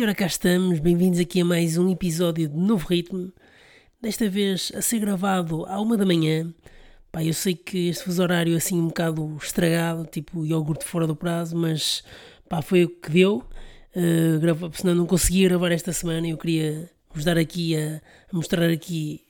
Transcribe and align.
E 0.00 0.02
ora 0.02 0.14
cá 0.14 0.24
estamos, 0.24 0.78
bem-vindos 0.78 1.20
aqui 1.20 1.42
a 1.42 1.44
mais 1.44 1.76
um 1.76 1.86
episódio 1.90 2.48
de 2.48 2.56
Novo 2.56 2.86
Ritmo. 2.88 3.30
Desta 4.00 4.30
vez 4.30 4.72
a 4.74 4.80
ser 4.80 4.98
gravado 4.98 5.66
à 5.66 5.78
uma 5.78 5.94
da 5.94 6.06
manhã. 6.06 6.54
Pá, 7.12 7.22
eu 7.22 7.34
sei 7.34 7.54
que 7.54 7.88
este 7.88 8.04
fuso 8.04 8.22
horário 8.22 8.56
assim 8.56 8.80
um 8.80 8.86
bocado 8.86 9.36
estragado, 9.36 10.06
tipo 10.06 10.46
iogurte 10.46 10.86
fora 10.86 11.06
do 11.06 11.14
prazo, 11.14 11.54
mas 11.54 12.02
pá, 12.48 12.62
foi 12.62 12.84
o 12.84 12.88
que 12.88 13.10
deu. 13.10 13.44
Uh, 13.94 14.40
grava, 14.40 14.70
senão 14.72 14.94
não 14.94 15.04
conseguia 15.04 15.50
gravar 15.50 15.70
esta 15.70 15.92
semana 15.92 16.26
eu 16.26 16.38
queria 16.38 16.90
vos 17.12 17.22
dar 17.22 17.36
aqui 17.36 17.76
a, 17.76 18.00
a 18.32 18.34
mostrar 18.34 18.70
aqui 18.70 19.20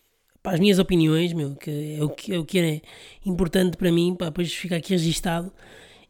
pá, 0.40 0.52
as 0.52 0.60
minhas 0.60 0.78
opiniões, 0.78 1.32
meu, 1.32 1.56
que 1.56 1.96
é 1.98 2.04
o 2.04 2.10
que 2.10 2.32
é, 2.32 2.38
o 2.38 2.44
que 2.44 2.58
é 2.60 2.80
importante 3.26 3.76
para 3.76 3.90
mim, 3.90 4.14
pá, 4.14 4.26
depois 4.26 4.54
ficar 4.54 4.76
aqui 4.76 4.92
registado 4.92 5.52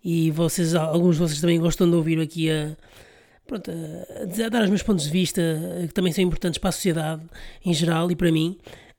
e 0.04 0.30
vocês, 0.30 0.74
alguns 0.74 1.16
de 1.16 1.22
vocês 1.22 1.40
também 1.40 1.58
gostam 1.58 1.88
de 1.88 1.96
ouvir 1.96 2.20
aqui 2.20 2.50
a, 2.50 2.76
pronto, 3.50 3.70
a, 3.70 4.48
dar 4.48 4.62
os 4.62 4.68
meus 4.68 4.82
pontos 4.82 5.04
de 5.04 5.10
vista 5.10 5.42
que 5.88 5.92
também 5.92 6.12
são 6.12 6.22
importantes 6.22 6.58
para 6.58 6.68
a 6.68 6.72
sociedade 6.72 7.22
em 7.64 7.74
geral 7.74 8.10
e 8.10 8.14
para 8.14 8.30
mim. 8.30 8.56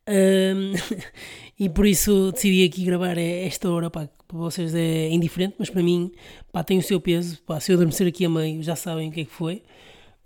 Um, 0.09 0.73
e 1.57 1.69
por 1.69 1.85
isso 1.85 2.31
decidi 2.33 2.65
aqui 2.65 2.83
gravar 2.83 3.17
esta 3.17 3.69
hora, 3.69 3.89
pá, 3.89 4.09
para 4.27 4.37
vocês 4.37 4.75
é 4.75 5.09
indiferente, 5.09 5.55
mas 5.57 5.69
para 5.69 5.81
mim 5.81 6.11
pá, 6.51 6.63
tem 6.63 6.77
o 6.77 6.83
seu 6.83 6.99
peso. 6.99 7.41
Pá, 7.43 7.59
se 7.59 7.71
eu 7.71 7.75
adormecer 7.75 8.05
aqui 8.05 8.25
a 8.25 8.29
meio, 8.29 8.61
já 8.61 8.75
sabem 8.75 9.09
o 9.09 9.11
que 9.11 9.21
é 9.21 9.25
que 9.25 9.31
foi, 9.31 9.63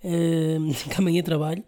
um, 0.04 0.74
que 0.90 0.96
amanhã 0.98 1.22
trabalho. 1.22 1.64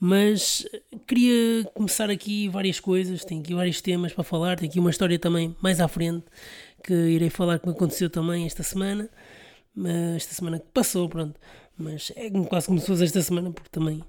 Mas 0.00 0.66
queria 1.06 1.64
começar 1.74 2.08
aqui 2.08 2.48
várias 2.48 2.78
coisas, 2.80 3.24
tenho 3.24 3.40
aqui 3.40 3.52
vários 3.52 3.82
temas 3.82 4.12
para 4.12 4.24
falar, 4.24 4.56
tenho 4.56 4.70
aqui 4.70 4.78
uma 4.78 4.90
história 4.90 5.18
também 5.18 5.54
mais 5.60 5.80
à 5.80 5.88
frente 5.88 6.24
que 6.84 6.94
irei 6.94 7.28
falar 7.28 7.58
que 7.58 7.66
me 7.66 7.72
aconteceu 7.72 8.08
também 8.08 8.46
esta 8.46 8.62
semana, 8.62 9.10
esta 10.14 10.34
semana 10.34 10.60
que 10.60 10.66
passou, 10.72 11.08
pronto, 11.08 11.38
mas 11.78 12.12
é 12.16 12.28
quase 12.48 12.66
como 12.66 12.80
se 12.80 12.86
fosse 12.86 13.04
esta 13.04 13.22
semana, 13.22 13.50
porque 13.52 13.70
também 13.70 14.02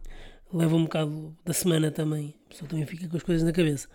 leva 0.51 0.75
um 0.75 0.83
bocado 0.83 1.35
da 1.45 1.53
semana 1.53 1.91
também, 1.91 2.33
a 2.45 2.49
pessoa 2.49 2.67
também 2.67 2.85
fica 2.85 3.07
com 3.07 3.17
as 3.17 3.23
coisas 3.23 3.43
na 3.43 3.51
cabeça. 3.51 3.87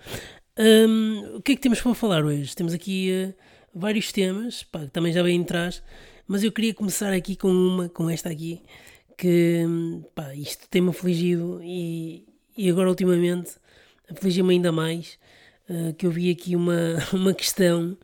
Um, 0.59 1.37
o 1.37 1.43
que 1.43 1.53
é 1.53 1.55
que 1.57 1.61
temos 1.61 1.81
para 1.81 1.95
falar 1.95 2.25
hoje? 2.25 2.55
Temos 2.55 2.73
aqui 2.73 3.11
uh, 3.11 3.35
vários 3.75 4.13
temas, 4.13 4.63
pá, 4.63 4.81
que 4.81 4.91
também 4.91 5.13
já 5.13 5.23
vem 5.23 5.43
atrás, 5.43 5.83
mas 6.29 6.45
eu 6.45 6.53
queria 6.53 6.73
começar 6.73 7.13
aqui 7.13 7.35
com 7.35 7.49
uma, 7.49 7.89
com 7.89 8.09
esta 8.09 8.29
aqui, 8.29 8.63
que 9.19 9.65
pá, 10.15 10.33
isto 10.35 10.69
tem-me 10.71 10.91
afligido 10.91 11.61
e, 11.63 12.25
e 12.57 12.71
agora 12.71 12.89
ultimamente 12.89 13.53
afligiu-me 14.09 14.55
ainda 14.55 14.71
mais 14.71 15.19
uh, 15.69 15.93
que 15.95 16.07
eu 16.07 16.11
vi 16.11 16.31
aqui 16.31 16.55
uma, 16.55 16.99
uma 17.13 17.35
questão 17.35 17.99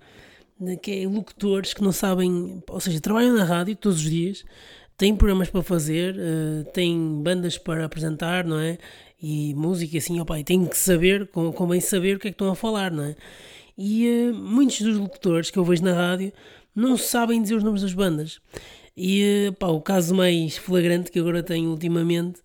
de, 0.58 0.76
que 0.76 1.02
é 1.02 1.06
locutores 1.06 1.72
que 1.72 1.82
não 1.82 1.92
sabem, 1.92 2.62
ou 2.68 2.80
seja, 2.80 3.00
trabalham 3.00 3.34
na 3.34 3.44
rádio 3.44 3.76
todos 3.76 3.98
os 3.98 4.10
dias, 4.10 4.44
têm 5.00 5.16
programas 5.16 5.48
para 5.48 5.62
fazer, 5.62 6.14
uh, 6.14 6.70
têm 6.72 7.22
bandas 7.22 7.56
para 7.56 7.86
apresentar, 7.86 8.44
não 8.44 8.58
é? 8.58 8.76
E 9.20 9.54
música 9.54 9.96
assim, 9.96 10.20
opa, 10.20 10.38
e 10.38 10.44
têm 10.44 10.66
que 10.66 10.76
saber, 10.76 11.26
convém 11.28 11.80
saber 11.80 12.16
o 12.16 12.18
que 12.18 12.28
é 12.28 12.30
que 12.30 12.34
estão 12.34 12.50
a 12.50 12.54
falar, 12.54 12.90
não 12.90 13.04
é? 13.04 13.16
E 13.78 14.06
uh, 14.30 14.34
muitos 14.34 14.82
dos 14.82 14.98
locutores 14.98 15.50
que 15.50 15.58
eu 15.58 15.64
vejo 15.64 15.82
na 15.82 15.94
rádio 15.94 16.30
não 16.76 16.98
sabem 16.98 17.40
dizer 17.40 17.54
os 17.54 17.64
nomes 17.64 17.80
das 17.80 17.94
bandas. 17.94 18.40
E 18.94 19.50
pá, 19.58 19.68
o 19.68 19.80
caso 19.80 20.14
mais 20.14 20.58
flagrante 20.58 21.10
que 21.10 21.18
agora 21.18 21.42
tenho 21.42 21.70
ultimamente 21.70 22.42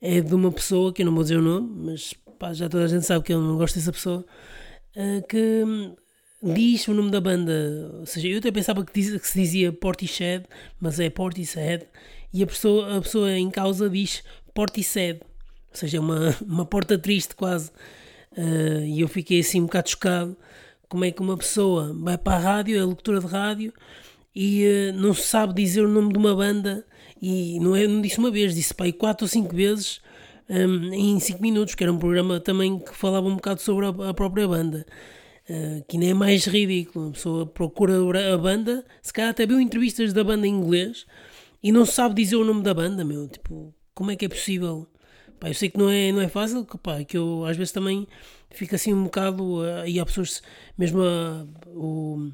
é 0.00 0.20
de 0.20 0.32
uma 0.32 0.52
pessoa, 0.52 0.92
que 0.92 1.02
eu 1.02 1.06
não 1.06 1.14
vou 1.14 1.24
dizer 1.24 1.38
o 1.38 1.42
nome, 1.42 1.68
mas 1.86 2.14
pá, 2.38 2.52
já 2.52 2.68
toda 2.68 2.84
a 2.84 2.88
gente 2.88 3.04
sabe 3.04 3.24
que 3.24 3.32
eu 3.32 3.40
não 3.40 3.56
gosto 3.56 3.74
dessa 3.74 3.90
pessoa, 3.90 4.24
uh, 4.94 5.26
que 5.26 5.64
diz 6.42 6.86
o 6.88 6.94
nome 6.94 7.10
da 7.10 7.20
banda. 7.20 7.90
Ou 8.00 8.06
seja, 8.06 8.28
eu 8.28 8.38
até 8.38 8.50
pensava 8.50 8.84
que, 8.84 8.92
diz, 8.92 9.20
que 9.20 9.28
se 9.28 9.40
dizia 9.40 9.72
Portishead, 9.72 10.44
mas 10.80 11.00
é 11.00 11.10
Portishead, 11.10 11.86
e 12.32 12.42
a 12.42 12.46
pessoa, 12.46 12.98
a 12.98 13.00
pessoa 13.00 13.32
em 13.32 13.50
causa 13.50 13.88
diz 13.88 14.22
Portishead, 14.54 15.20
ou 15.22 15.76
seja, 15.76 15.98
é 15.98 16.00
uma, 16.00 16.36
uma 16.46 16.66
porta 16.66 16.98
triste 16.98 17.34
quase. 17.34 17.70
Uh, 18.36 18.84
e 18.84 19.00
eu 19.00 19.08
fiquei 19.08 19.40
assim 19.40 19.60
um 19.60 19.66
bocado 19.66 19.90
chocado. 19.90 20.36
Como 20.88 21.04
é 21.04 21.10
que 21.10 21.20
uma 21.20 21.36
pessoa 21.36 21.92
vai 21.98 22.18
para 22.18 22.36
a 22.36 22.38
rádio, 22.38 22.78
é 22.78 22.84
locutora 22.84 23.20
de 23.20 23.26
rádio, 23.26 23.72
e 24.34 24.64
uh, 24.66 24.92
não 24.94 25.14
sabe 25.14 25.54
dizer 25.54 25.82
o 25.82 25.88
nome 25.88 26.12
de 26.12 26.18
uma 26.18 26.34
banda 26.34 26.84
e 27.20 27.58
não, 27.60 27.74
é, 27.74 27.86
não 27.86 28.00
disse 28.00 28.18
uma 28.18 28.30
vez, 28.30 28.54
disse 28.54 28.74
pai 28.74 28.92
quatro 28.92 29.24
ou 29.24 29.28
cinco 29.28 29.54
vezes 29.54 30.00
um, 30.48 30.92
em 30.92 31.18
cinco 31.18 31.42
minutos, 31.42 31.74
que 31.74 31.82
era 31.82 31.92
um 31.92 31.98
programa 31.98 32.38
também 32.38 32.78
que 32.78 32.94
falava 32.94 33.26
um 33.26 33.36
bocado 33.36 33.60
sobre 33.60 33.86
a, 33.86 34.10
a 34.10 34.14
própria 34.14 34.46
banda. 34.46 34.86
Uh, 35.48 35.84
que 35.86 35.96
nem 35.96 36.10
é 36.10 36.14
mais 36.14 36.44
ridículo. 36.46 37.08
A 37.08 37.12
pessoa 37.12 37.46
procura 37.46 37.94
a 38.34 38.38
banda, 38.38 38.84
se 39.00 39.12
calhar 39.12 39.30
até 39.30 39.46
viu 39.46 39.60
entrevistas 39.60 40.12
da 40.12 40.24
banda 40.24 40.46
em 40.46 40.50
inglês 40.50 41.06
e 41.62 41.70
não 41.70 41.86
sabe 41.86 42.16
dizer 42.16 42.36
o 42.36 42.44
nome 42.44 42.62
da 42.62 42.74
banda, 42.74 43.04
meu. 43.04 43.28
Tipo, 43.28 43.72
como 43.94 44.10
é 44.10 44.16
que 44.16 44.24
é 44.24 44.28
possível? 44.28 44.88
Pá, 45.38 45.48
eu 45.48 45.54
sei 45.54 45.68
que 45.68 45.78
não 45.78 45.88
é, 45.88 46.10
não 46.10 46.20
é 46.20 46.28
fácil, 46.28 46.64
que, 46.64 46.76
pá, 46.76 47.04
que 47.04 47.16
eu 47.16 47.44
às 47.44 47.56
vezes 47.56 47.72
também 47.72 48.08
fico 48.50 48.74
assim 48.74 48.92
um 48.92 49.04
bocado. 49.04 49.60
Uh, 49.60 49.86
e 49.86 50.00
há 50.00 50.04
pessoas, 50.04 50.42
mesmo 50.76 51.00
uh, 51.00 51.48
o 51.68 52.32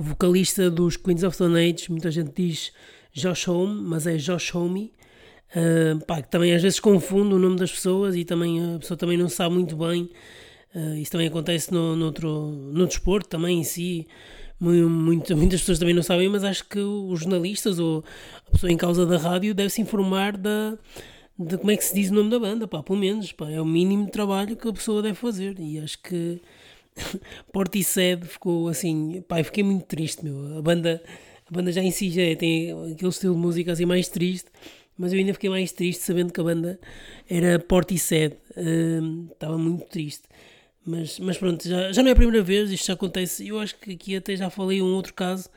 o 0.00 0.02
vocalista 0.02 0.70
dos 0.70 0.96
Queens 0.96 1.22
of 1.22 1.36
the 1.36 1.44
Age, 1.44 1.90
muita 1.90 2.10
gente 2.10 2.32
diz 2.34 2.72
Josh 3.12 3.46
Home, 3.46 3.82
mas 3.82 4.06
é 4.06 4.16
Josh 4.16 4.54
Homme. 4.54 4.94
Uh, 5.54 6.02
pá, 6.06 6.22
que 6.22 6.30
também 6.30 6.54
às 6.54 6.62
vezes 6.62 6.80
confunde 6.80 7.34
o 7.34 7.38
nome 7.38 7.56
das 7.56 7.70
pessoas 7.70 8.16
e 8.16 8.24
também 8.24 8.76
a 8.76 8.78
pessoa 8.78 8.96
também 8.96 9.18
não 9.18 9.28
sabe 9.28 9.56
muito 9.56 9.76
bem. 9.76 10.08
Uh, 10.74 10.94
isso 10.96 11.10
também 11.10 11.26
acontece 11.26 11.72
no, 11.72 11.96
no, 11.96 12.06
outro, 12.06 12.30
no 12.72 12.86
desporto 12.86 13.28
também 13.28 13.60
em 13.60 13.64
si. 13.64 14.06
Muito, 14.58 15.34
muitas 15.36 15.60
pessoas 15.60 15.78
também 15.78 15.94
não 15.94 16.02
sabem, 16.02 16.28
mas 16.28 16.44
acho 16.44 16.68
que 16.68 16.78
os 16.78 17.20
jornalistas 17.20 17.78
ou 17.78 18.04
a 18.46 18.50
pessoa 18.50 18.70
em 18.70 18.76
causa 18.76 19.06
da 19.06 19.16
rádio 19.16 19.54
deve 19.54 19.70
se 19.70 19.80
informar 19.80 20.36
da, 20.36 20.76
de 21.38 21.56
como 21.56 21.70
é 21.70 21.76
que 21.78 21.84
se 21.84 21.94
diz 21.94 22.10
o 22.10 22.14
nome 22.14 22.28
da 22.28 22.38
banda, 22.38 22.68
pá, 22.68 22.82
pelo 22.82 22.98
menos, 22.98 23.32
pá, 23.32 23.50
é 23.50 23.58
o 23.58 23.64
mínimo 23.64 24.04
de 24.04 24.12
trabalho 24.12 24.54
que 24.54 24.68
a 24.68 24.72
pessoa 24.72 25.00
deve 25.00 25.14
fazer 25.14 25.58
e 25.58 25.78
acho 25.78 26.02
que 26.02 26.38
Portishead 27.50 28.26
ficou 28.26 28.68
assim, 28.68 29.22
pá, 29.26 29.42
fiquei 29.42 29.64
muito 29.64 29.86
triste, 29.86 30.22
meu. 30.22 30.58
A 30.58 30.62
banda, 30.62 31.02
a 31.50 31.54
banda 31.54 31.72
já 31.72 31.82
em 31.82 31.90
si 31.90 32.10
já 32.10 32.22
é, 32.22 32.34
tem 32.34 32.70
aquele 32.92 33.10
estilo 33.10 33.34
de 33.34 33.40
música 33.40 33.72
assim 33.72 33.86
mais 33.86 34.08
triste, 34.08 34.50
mas 34.98 35.12
eu 35.12 35.18
ainda 35.18 35.32
fiquei 35.32 35.48
mais 35.48 35.72
triste 35.72 36.02
sabendo 36.02 36.32
que 36.32 36.40
a 36.40 36.44
banda 36.44 36.78
era 37.28 37.58
Portishead. 37.58 38.36
Uh, 38.54 39.32
estava 39.32 39.56
muito 39.56 39.86
triste. 39.86 40.24
Mas, 40.84 41.18
mas 41.18 41.36
pronto, 41.36 41.68
já, 41.68 41.92
já 41.92 42.02
não 42.02 42.08
é 42.08 42.12
a 42.12 42.16
primeira 42.16 42.42
vez, 42.42 42.70
isto 42.70 42.86
já 42.86 42.94
acontece. 42.94 43.46
Eu 43.46 43.58
acho 43.58 43.76
que 43.76 43.92
aqui 43.92 44.16
até 44.16 44.34
já 44.36 44.50
falei 44.50 44.80
um 44.80 44.94
outro 44.94 45.14
caso, 45.14 45.48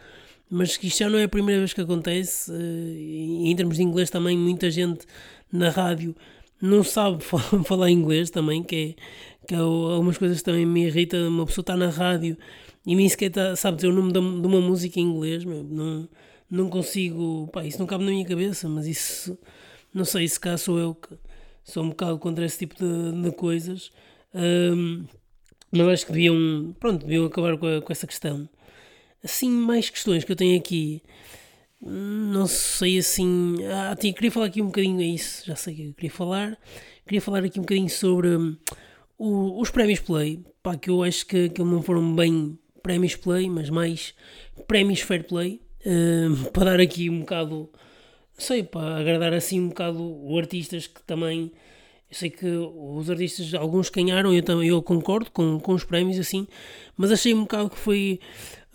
mas 0.49 0.77
que 0.77 0.87
isto 0.87 0.99
já 0.99 1.09
não 1.09 1.17
é 1.17 1.23
a 1.23 1.29
primeira 1.29 1.59
vez 1.59 1.73
que 1.73 1.81
acontece. 1.81 2.51
Uh, 2.51 3.45
em, 3.45 3.55
termos 3.55 3.77
de 3.77 3.83
inglês 3.83 4.09
também, 4.09 4.37
muita 4.37 4.69
gente 4.69 5.05
na 5.51 5.69
rádio 5.69 6.15
não 6.61 6.83
sabe 6.83 7.23
falar 7.65 7.89
inglês 7.89 8.29
também, 8.29 8.63
que 8.63 8.75
é, 8.75 9.47
que 9.47 9.55
é 9.55 9.57
algumas 9.57 10.17
coisas 10.17 10.41
também 10.41 10.65
me 10.65 10.85
irrita. 10.85 11.17
Uma 11.27 11.45
pessoa 11.45 11.63
está 11.63 11.75
na 11.77 11.89
rádio 11.89 12.37
e 12.85 12.95
nem 12.95 13.07
sequer 13.07 13.31
tá, 13.31 13.55
sabe 13.55 13.77
dizer 13.77 13.87
o 13.87 13.93
nome 13.93 14.11
de, 14.11 14.19
de 14.19 14.47
uma 14.47 14.61
música 14.61 14.99
em 14.99 15.03
inglês, 15.03 15.45
meu, 15.45 15.63
não, 15.63 16.09
não 16.49 16.69
consigo, 16.69 17.47
pá, 17.51 17.65
isso 17.65 17.79
não 17.79 17.85
cabe 17.87 18.03
na 18.03 18.11
minha 18.11 18.25
cabeça, 18.25 18.67
mas 18.67 18.85
isso, 18.87 19.37
não 19.93 20.03
sei, 20.05 20.27
se 20.27 20.39
cá 20.39 20.57
sou 20.57 20.77
eu 20.77 20.93
que 20.93 21.15
sou 21.63 21.83
um 21.83 21.89
bocado 21.89 22.19
contra 22.19 22.45
esse 22.45 22.59
tipo 22.59 22.75
de, 22.75 23.21
de 23.21 23.31
coisas, 23.31 23.89
um, 24.33 25.05
mas 25.71 25.87
acho 25.87 26.05
que 26.05 26.11
deviam, 26.11 26.75
pronto, 26.79 27.05
deviam 27.05 27.25
acabar 27.25 27.57
com, 27.57 27.65
a, 27.65 27.81
com 27.81 27.91
essa 27.91 28.05
questão. 28.05 28.47
Assim, 29.23 29.49
mais 29.49 29.89
questões 29.89 30.23
que 30.23 30.31
eu 30.31 30.35
tenho 30.35 30.57
aqui. 30.57 31.01
Não 31.81 32.45
sei 32.45 32.99
assim. 32.99 33.55
Ah, 33.65 33.95
tinha, 33.95 34.13
queria 34.13 34.31
falar 34.31 34.45
aqui 34.45 34.61
um 34.61 34.67
bocadinho. 34.67 35.01
É 35.01 35.05
isso, 35.05 35.45
já 35.45 35.55
sei 35.55 35.73
que 35.75 35.87
eu 35.87 35.93
queria 35.93 36.11
falar. 36.11 36.57
Queria 37.05 37.21
falar 37.21 37.43
aqui 37.43 37.59
um 37.59 37.63
bocadinho 37.63 37.89
sobre 37.89 38.29
um, 38.29 38.55
o, 39.17 39.59
os 39.59 39.69
prémios 39.69 39.99
Play. 39.99 40.39
Pá, 40.61 40.77
que 40.77 40.89
eu 40.89 41.03
acho 41.03 41.25
que, 41.25 41.49
que 41.49 41.61
não 41.61 41.81
foram 41.81 42.15
bem 42.15 42.57
prémios 42.81 43.15
Play, 43.15 43.49
mas 43.49 43.69
mais 43.69 44.13
prémios 44.67 45.01
Fair 45.01 45.25
Play. 45.25 45.59
Uh, 45.85 46.49
para 46.51 46.65
dar 46.65 46.79
aqui 46.79 47.09
um 47.09 47.21
bocado. 47.21 47.69
Sei, 48.37 48.63
para 48.63 48.97
agradar 48.97 49.33
assim 49.33 49.59
um 49.59 49.69
bocado 49.69 50.25
os 50.25 50.37
artistas 50.37 50.87
que 50.87 51.01
também. 51.03 51.51
Eu 52.13 52.17
sei 52.17 52.29
que 52.29 52.45
os 52.45 53.09
artistas, 53.09 53.55
alguns 53.55 53.89
ganharam, 53.89 54.31
eu 54.31 54.43
também 54.43 54.69
eu 54.69 54.83
concordo 54.83 55.31
com, 55.31 55.59
com 55.59 55.73
os 55.73 55.83
prémios 55.83 56.19
assim, 56.19 56.47
mas 56.95 57.11
achei 57.11 57.33
um 57.33 57.41
bocado 57.41 57.71
que 57.71 57.79
foi 57.79 58.19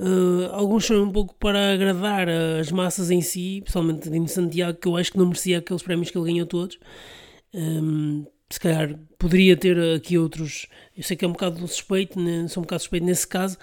Uh, 0.01 0.47
alguns 0.53 0.87
são 0.87 1.03
um 1.03 1.11
pouco 1.11 1.35
para 1.35 1.73
agradar 1.73 2.29
as 2.29 2.71
massas 2.71 3.11
em 3.11 3.21
si, 3.21 3.61
principalmente 3.63 4.09
de 4.09 4.29
Santiago, 4.29 4.79
que 4.79 4.87
eu 4.87 4.97
acho 4.97 5.11
que 5.11 5.19
não 5.19 5.27
merecia 5.27 5.59
aqueles 5.59 5.83
prémios 5.83 6.09
que 6.09 6.17
ele 6.17 6.27
ganhou 6.27 6.47
todos. 6.47 6.79
Um, 7.53 8.25
se 8.49 8.61
calhar 8.61 8.97
poderia 9.19 9.57
ter 9.57 9.77
aqui 9.97 10.17
outros. 10.17 10.69
Eu 10.97 11.03
sei 11.03 11.17
que 11.17 11.25
é 11.25 11.29
um 11.29 11.33
bocado 11.33 11.67
suspeito, 11.67 12.21
né? 12.21 12.47
sou 12.47 12.61
um 12.61 12.65
bocado 12.65 12.81
suspeito 12.81 13.07
nesse 13.07 13.27
caso, 13.27 13.59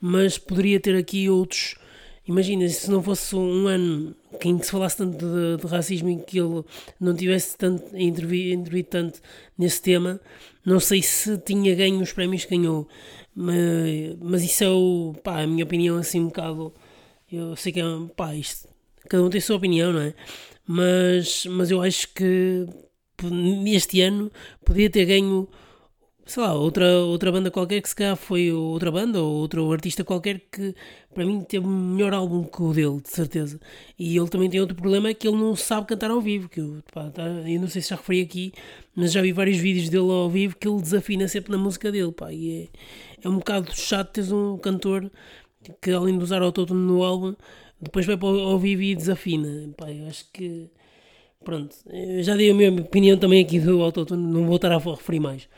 mas 0.00 0.38
poderia 0.38 0.78
ter 0.78 0.94
aqui 0.94 1.28
outros. 1.28 1.74
Imagina 2.26 2.68
se 2.68 2.90
não 2.90 3.02
fosse 3.02 3.34
um 3.34 3.66
ano 3.66 4.14
em 4.42 4.58
que 4.58 4.64
se 4.64 4.70
falasse 4.70 4.98
tanto 4.98 5.18
de, 5.18 5.62
de 5.62 5.66
racismo 5.66 6.10
e 6.10 6.18
que 6.18 6.38
ele 6.38 6.62
não 7.00 7.14
tivesse 7.14 7.56
tanto 7.56 7.96
intervido, 7.96 8.70
tanto 8.84 9.20
nesse 9.58 9.82
tema, 9.82 10.20
não 10.64 10.78
sei 10.78 11.02
se 11.02 11.36
tinha 11.38 11.74
ganho 11.74 12.00
os 12.00 12.12
prémios 12.12 12.44
que 12.44 12.56
ganhou. 12.56 12.86
Mas, 13.34 14.16
mas 14.20 14.42
isso 14.44 14.64
é 14.64 14.68
o, 14.68 15.14
pá, 15.24 15.42
a 15.42 15.46
minha 15.46 15.64
opinião 15.64 15.96
assim 15.96 16.20
um 16.20 16.26
bocado. 16.26 16.72
Eu 17.30 17.56
sei 17.56 17.72
que 17.72 17.80
é, 17.80 17.84
pá, 18.16 18.34
isto, 18.34 18.68
cada 19.08 19.22
um 19.22 19.30
tem 19.30 19.38
a 19.38 19.42
sua 19.42 19.56
opinião, 19.56 19.92
não 19.92 20.00
é? 20.00 20.14
mas, 20.72 21.46
mas 21.46 21.68
eu 21.72 21.82
acho 21.82 22.06
que 22.14 22.64
neste 23.24 24.00
ano 24.02 24.30
podia 24.64 24.88
ter 24.88 25.04
ganho 25.04 25.48
sei 26.30 26.44
lá, 26.44 26.54
outra, 26.54 26.86
outra 27.00 27.32
banda 27.32 27.50
qualquer 27.50 27.82
que 27.82 27.88
se 27.88 27.94
calhar 27.96 28.16
foi 28.16 28.52
outra 28.52 28.90
banda 28.90 29.20
ou 29.20 29.34
outro 29.34 29.70
artista 29.72 30.04
qualquer 30.04 30.40
que 30.50 30.74
para 31.12 31.24
mim 31.24 31.40
teve 31.40 31.66
um 31.66 31.94
melhor 31.94 32.14
álbum 32.14 32.44
que 32.44 32.62
o 32.62 32.72
dele, 32.72 33.00
de 33.00 33.10
certeza. 33.10 33.60
E 33.98 34.16
ele 34.16 34.28
também 34.28 34.48
tem 34.48 34.60
outro 34.60 34.76
problema, 34.76 35.08
é 35.08 35.14
que 35.14 35.26
ele 35.26 35.36
não 35.36 35.56
sabe 35.56 35.88
cantar 35.88 36.10
ao 36.10 36.20
vivo, 36.20 36.48
que 36.48 36.60
eu, 36.60 36.82
pá, 36.92 37.10
tá, 37.10 37.24
eu 37.24 37.60
não 37.60 37.66
sei 37.66 37.82
se 37.82 37.90
já 37.90 37.96
referi 37.96 38.20
aqui, 38.22 38.52
mas 38.94 39.12
já 39.12 39.20
vi 39.20 39.32
vários 39.32 39.58
vídeos 39.58 39.88
dele 39.88 40.08
ao 40.08 40.30
vivo 40.30 40.56
que 40.56 40.68
ele 40.68 40.80
desafina 40.80 41.26
sempre 41.26 41.50
na 41.50 41.58
música 41.58 41.90
dele, 41.90 42.12
pá, 42.12 42.32
e 42.32 42.62
é, 42.62 43.26
é 43.26 43.28
um 43.28 43.38
bocado 43.38 43.74
chato 43.74 44.12
teres 44.12 44.30
um 44.30 44.56
cantor 44.56 45.10
que 45.82 45.90
além 45.90 46.16
de 46.16 46.22
usar 46.22 46.42
autotune 46.42 46.80
no 46.80 47.02
álbum, 47.02 47.34
depois 47.80 48.06
vai 48.06 48.16
para 48.16 48.28
ao 48.28 48.58
vivo 48.58 48.82
e 48.82 48.94
desafina, 48.94 49.68
pá, 49.76 49.90
eu 49.90 50.06
acho 50.06 50.30
que 50.32 50.70
pronto, 51.44 51.74
já 52.20 52.36
dei 52.36 52.50
a 52.50 52.54
minha 52.54 52.70
opinião 52.70 53.18
também 53.18 53.42
aqui 53.44 53.58
do 53.58 53.82
autotune, 53.82 54.22
não 54.32 54.46
vou 54.46 54.56
estar 54.56 54.70
a 54.70 54.78
referir 54.78 55.20
mais. 55.20 55.48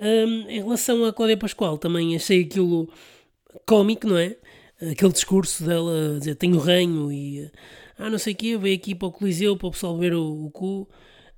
Um, 0.00 0.48
em 0.48 0.62
relação 0.62 1.04
à 1.04 1.12
Cláudia 1.12 1.36
Pascoal, 1.36 1.76
também 1.76 2.14
achei 2.14 2.42
aquilo 2.42 2.88
cómico, 3.66 4.06
não 4.06 4.16
é? 4.16 4.36
Aquele 4.80 5.12
discurso 5.12 5.64
dela 5.64 6.18
dizer 6.18 6.36
tenho 6.36 6.58
ranho 6.58 7.10
e 7.10 7.50
ah, 7.98 8.08
não 8.08 8.18
sei 8.18 8.32
o 8.32 8.36
quê, 8.36 8.56
veio 8.56 8.76
aqui 8.76 8.94
para 8.94 9.08
o 9.08 9.12
Coliseu 9.12 9.56
para 9.56 9.66
o 9.66 9.70
pessoal 9.72 9.98
ver 9.98 10.14
o, 10.14 10.46
o 10.46 10.50
cu. 10.50 10.88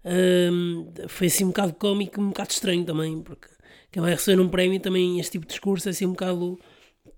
Um, 0.04 0.92
foi 1.08 1.28
assim 1.28 1.44
um 1.44 1.48
bocado 1.48 1.72
cómico, 1.74 2.20
um 2.20 2.28
bocado 2.28 2.50
estranho 2.50 2.84
também, 2.84 3.22
porque 3.22 3.48
quem 3.90 4.02
vai 4.02 4.12
receber 4.12 4.40
um 4.40 4.48
prémio 4.48 4.78
também, 4.80 5.18
este 5.18 5.32
tipo 5.32 5.46
de 5.46 5.52
discurso 5.52 5.88
é 5.88 5.90
assim 5.90 6.06
um 6.06 6.10
bocado 6.10 6.58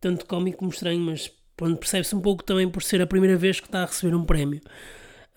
tanto 0.00 0.26
cómico 0.26 0.58
como 0.58 0.70
estranho, 0.70 1.00
mas 1.00 1.30
percebe-se 1.56 2.14
um 2.14 2.20
pouco 2.20 2.44
também 2.44 2.68
por 2.68 2.82
ser 2.82 3.02
a 3.02 3.06
primeira 3.06 3.36
vez 3.36 3.60
que 3.60 3.66
está 3.66 3.82
a 3.82 3.86
receber 3.86 4.14
um 4.14 4.24
prémio. 4.24 4.60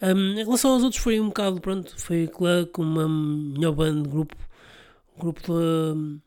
Um, 0.01 0.33
em 0.33 0.43
relação 0.43 0.71
aos 0.71 0.83
outros, 0.83 1.01
foi 1.01 1.19
um 1.19 1.27
bocado, 1.27 1.59
pronto, 1.59 1.99
foi 1.99 2.27
claro 2.27 2.67
com 2.67 2.83
uma 2.83 3.07
melhor 3.07 3.73
banda, 3.73 4.07
grupo 4.07 4.35
grupo 5.17 5.41
de, 5.41 6.19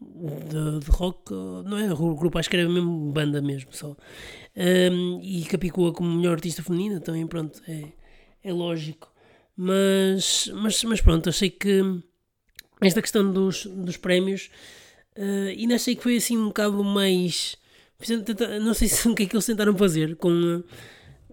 de, 0.00 0.80
de, 0.84 0.90
rock, 0.90 1.32
não 1.64 1.78
é 1.78 1.88
grupo, 1.88 2.38
acho 2.38 2.48
que 2.48 2.56
era 2.56 2.68
mesmo 2.68 3.12
banda 3.12 3.40
mesmo 3.40 3.72
só. 3.72 3.96
Um, 4.56 5.20
e 5.22 5.44
Capicua 5.44 5.92
como 5.92 6.10
melhor 6.16 6.34
artista 6.34 6.62
feminina 6.62 7.00
também, 7.00 7.26
pronto, 7.26 7.60
é, 7.68 7.84
é 8.42 8.52
lógico. 8.52 9.12
Mas, 9.56 10.50
mas, 10.54 10.84
mas 10.84 11.00
pronto, 11.00 11.28
achei 11.28 11.50
que 11.50 11.82
esta 12.80 13.02
questão 13.02 13.30
dos, 13.30 13.66
dos 13.66 13.96
prémios, 13.96 14.50
uh, 15.16 15.48
ainda 15.48 15.74
achei 15.74 15.96
que 15.96 16.02
foi 16.02 16.16
assim 16.16 16.36
um 16.36 16.48
bocado 16.48 16.82
mais. 16.84 17.56
Não 18.62 18.74
sei 18.74 18.86
se 18.88 19.08
o 19.08 19.14
que 19.14 19.24
é 19.24 19.26
que 19.26 19.34
eles 19.34 19.46
tentaram 19.46 19.76
fazer 19.76 20.16
com. 20.16 20.62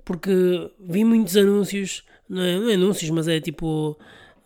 Porque 0.04 0.32
vi 0.80 1.04
muitos 1.04 1.36
anúncios, 1.36 2.04
não 2.30 2.42
é, 2.42 2.60
não 2.60 2.70
é 2.70 2.74
anúncios, 2.76 3.10
mas 3.10 3.28
é 3.28 3.40
tipo 3.40 3.98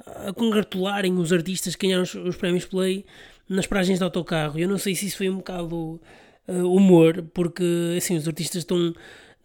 a 0.06 0.34
congratularem 0.34 1.18
os 1.18 1.32
artistas 1.32 1.76
que 1.76 1.88
ganharam 1.88 2.04
os, 2.04 2.14
os, 2.16 2.36
prémios 2.36 2.66
Play 2.66 3.06
nas 3.48 3.68
paragens 3.68 3.98
de 4.00 4.04
autocarro. 4.04 4.60
Eu 4.60 4.68
não 4.68 4.78
sei 4.78 4.96
se 4.96 5.08
isso 5.08 5.18
foi 5.18 5.30
um 5.30 5.38
bocado 5.38 6.00
uh, 6.48 6.74
humor, 6.74 7.24
porque 7.34 7.96
assim, 7.98 8.16
os 8.16 8.28
artistas 8.28 8.62
estão, 8.62 8.94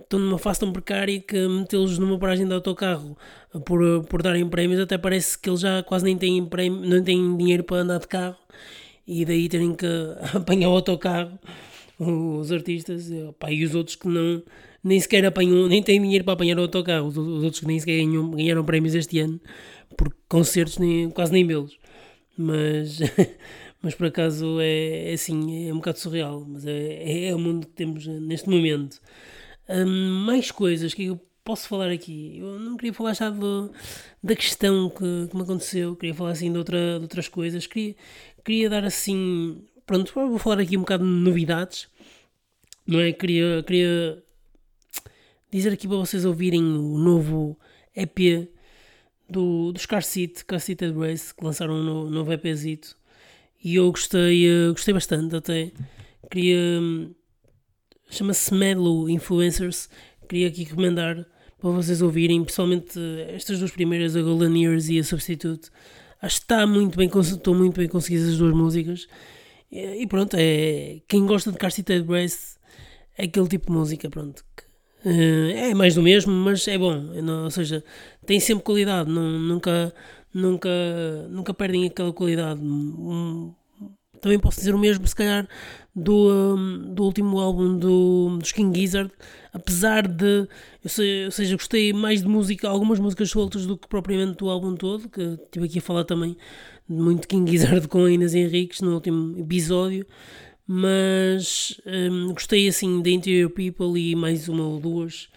estão 0.01 0.19
numa 0.19 0.39
fase 0.39 0.61
tão 0.61 0.73
precária 0.73 1.21
que 1.21 1.49
metê-los 1.49 1.99
numa 1.99 2.19
paragem 2.19 2.47
de 2.47 2.55
autocarro 2.55 3.17
por, 3.65 4.05
por 4.05 4.23
darem 4.23 4.49
prémios 4.49 4.81
até 4.81 4.99
parece 4.99 5.39
que 5.39 5.49
eles 5.49 5.61
já 5.61 5.83
quase 5.83 6.05
nem 6.05 6.17
têm, 6.17 6.45
prémio, 6.45 6.81
não 6.81 7.03
têm 7.03 7.37
dinheiro 7.37 7.65
para 7.65 7.79
andar 7.79 7.99
de 7.99 8.09
carro 8.09 8.37
e 9.07 9.25
daí 9.25 9.49
terem 9.49 9.75
que 9.75 9.87
apanhar 10.35 10.69
o 10.69 10.73
autocarro 10.73 11.39
os 11.99 12.51
artistas 12.51 13.11
opa, 13.29 13.51
e 13.53 13.65
os 13.65 13.75
outros 13.75 13.97
que 13.97 14.09
não 14.09 14.43
nem 14.83 15.01
sequer 15.01 15.25
apanham, 15.25 15.67
nem 15.67 15.83
têm 15.83 16.01
dinheiro 16.01 16.25
para 16.25 16.35
apanhar 16.35 16.59
o 16.59 16.63
autocarro, 16.63 17.07
os, 17.07 17.17
os 17.17 17.43
outros 17.43 17.61
que 17.61 17.67
nem 17.67 17.79
sequer 17.79 17.97
ganham, 18.05 18.31
ganharam 18.33 18.65
prémios 18.65 18.95
este 18.95 19.19
ano 19.21 19.41
porque 19.97 20.17
concertos 20.29 20.79
nem, 20.79 21.11
quase 21.11 21.33
nem 21.33 21.47
belos. 21.47 21.79
Mas, 22.37 22.99
mas 23.81 23.95
por 23.95 24.07
acaso 24.07 24.61
é, 24.61 25.11
é 25.11 25.13
assim, 25.15 25.69
é 25.69 25.73
um 25.73 25.77
bocado 25.77 25.99
surreal. 25.99 26.45
Mas 26.47 26.67
é, 26.67 27.27
é 27.27 27.35
o 27.35 27.39
mundo 27.39 27.67
que 27.67 27.73
temos 27.73 28.07
neste 28.07 28.49
momento. 28.49 29.01
Um, 29.69 30.25
mais 30.25 30.51
coisas 30.51 30.93
que 30.93 31.07
eu 31.07 31.21
posso 31.45 31.69
falar 31.69 31.91
aqui. 31.91 32.39
Eu 32.39 32.59
não 32.59 32.77
queria 32.77 32.93
falar 32.93 33.13
já 33.15 33.31
do, 33.31 33.71
da 34.23 34.35
questão 34.35 34.89
que, 34.89 35.29
que 35.29 35.37
me 35.37 35.43
aconteceu, 35.43 35.95
queria 35.95 36.15
falar 36.15 36.31
assim 36.31 36.51
de, 36.51 36.59
outra, 36.59 36.97
de 36.97 37.03
outras 37.03 37.29
coisas. 37.29 37.67
Queria, 37.67 37.95
queria 38.45 38.71
dar 38.71 38.85
assim. 38.85 39.63
Pronto, 39.87 40.13
vou 40.15 40.39
falar 40.39 40.61
aqui 40.61 40.77
um 40.77 40.81
bocado 40.81 41.05
de 41.05 41.11
novidades. 41.11 41.89
Não 42.87 43.01
é? 43.01 43.13
Queria, 43.13 43.63
queria 43.63 44.23
dizer 45.51 45.73
aqui 45.73 45.87
para 45.87 45.99
vocês 45.99 46.25
ouvirem 46.25 46.63
o 46.63 46.99
novo 46.99 47.59
EP 47.95 48.49
do, 49.29 49.73
dos 49.73 49.87
Car 49.87 50.03
Seat, 50.03 50.45
Car 50.45 50.61
Seated 50.61 50.97
Race, 50.99 51.35
que 51.35 51.45
lançaram 51.45 51.83
no 51.83 52.11
novo 52.11 52.33
EPzito. 52.33 52.97
E 53.63 53.77
eu 53.77 53.91
gostei, 53.91 54.49
uh, 54.49 54.73
gostei 54.73 54.93
bastante 54.95 55.37
até. 55.37 55.73
Queria. 56.31 56.59
Um, 56.81 57.15
Chama-se 58.11 58.53
Medlow 58.53 59.09
Influencers. 59.09 59.89
Queria 60.29 60.49
aqui 60.49 60.65
recomendar 60.65 61.27
para 61.59 61.71
vocês 61.71 62.03
ouvirem, 62.03 62.45
principalmente 62.45 62.99
estas 63.29 63.59
duas 63.59 63.71
primeiras, 63.71 64.15
a 64.15 64.23
Golden 64.23 64.63
Years 64.63 64.89
e 64.89 64.99
a 64.99 65.05
Substitute. 65.05 65.71
Acho 66.21 66.37
que 66.37 66.45
está 66.45 66.67
muito 66.67 66.97
bem, 66.97 67.09
estão 67.09 67.55
muito 67.55 67.77
bem 67.77 67.89
conseguidas 67.89 68.29
as 68.29 68.39
duas 68.39 68.55
músicas. 68.55 69.09
E, 69.71 70.07
pronto, 70.07 70.37
é, 70.39 71.01
quem 71.09 71.27
gosta 71.27 71.51
de 71.51 71.59
Car 71.59 71.71
Seated 71.71 72.07
Race 72.07 72.57
é 73.17 73.25
aquele 73.25 73.49
tipo 73.49 73.67
de 73.67 73.73
música, 73.73 74.09
pronto, 74.09 74.45
que 74.57 74.64
eh, 74.64 74.64
é 75.05 75.75
mais 75.75 75.95
do 75.95 76.03
mesmo, 76.03 76.33
mas 76.33 76.67
é 76.67 76.79
bom. 76.79 77.05
Ou 77.45 77.51
seja, 77.51 77.85
tem 78.27 78.41
sempre 78.41 78.65
qualidade, 78.65 79.11
não, 79.11 79.39
nunca, 79.39 79.95
nunca, 80.33 80.71
nunca 81.29 81.55
perdem 81.55 81.87
aquela 81.87 82.13
qualidade. 82.13 82.61
também 84.21 84.39
posso 84.39 84.59
dizer 84.59 84.75
o 84.75 84.79
mesmo, 84.79 85.07
se 85.07 85.15
calhar, 85.15 85.47
do, 85.95 86.57
do 86.95 87.05
último 87.05 87.39
álbum 87.39 87.77
do, 87.77 88.39
dos 88.39 88.51
King 88.51 88.79
Gizzard, 88.79 89.11
apesar 89.53 90.09
de, 90.09 90.49
eu 90.83 90.91
sei, 90.91 91.27
ou 91.27 91.31
seja, 91.31 91.55
gostei 91.55 91.93
mais 91.93 92.23
de 92.23 92.29
música, 92.29 92.69
algumas 92.69 92.99
músicas 92.99 93.31
soltas 93.31 93.67
do 93.67 93.77
que 93.77 93.87
propriamente 93.87 94.39
do 94.39 94.49
álbum 94.49 94.75
todo, 94.75 95.09
que 95.09 95.21
estive 95.21 95.67
aqui 95.67 95.79
a 95.79 95.83
falar 95.83 96.05
também 96.05 96.37
muito 96.89 97.29
King 97.29 97.51
Gizzard 97.51 97.87
com 97.89 98.05
a 98.05 98.11
Inês 98.11 98.35
Henriques 98.35 98.81
no 98.81 98.95
último 98.95 99.39
episódio, 99.39 100.07
mas 100.67 101.81
um, 101.87 102.33
gostei 102.33 102.69
assim 102.69 103.03
da 103.03 103.11
Interior 103.11 103.51
People 103.51 103.99
e 104.01 104.17
mais 104.17 104.49
uma 104.49 104.67
ou 104.67 104.81
duas, 104.81 105.29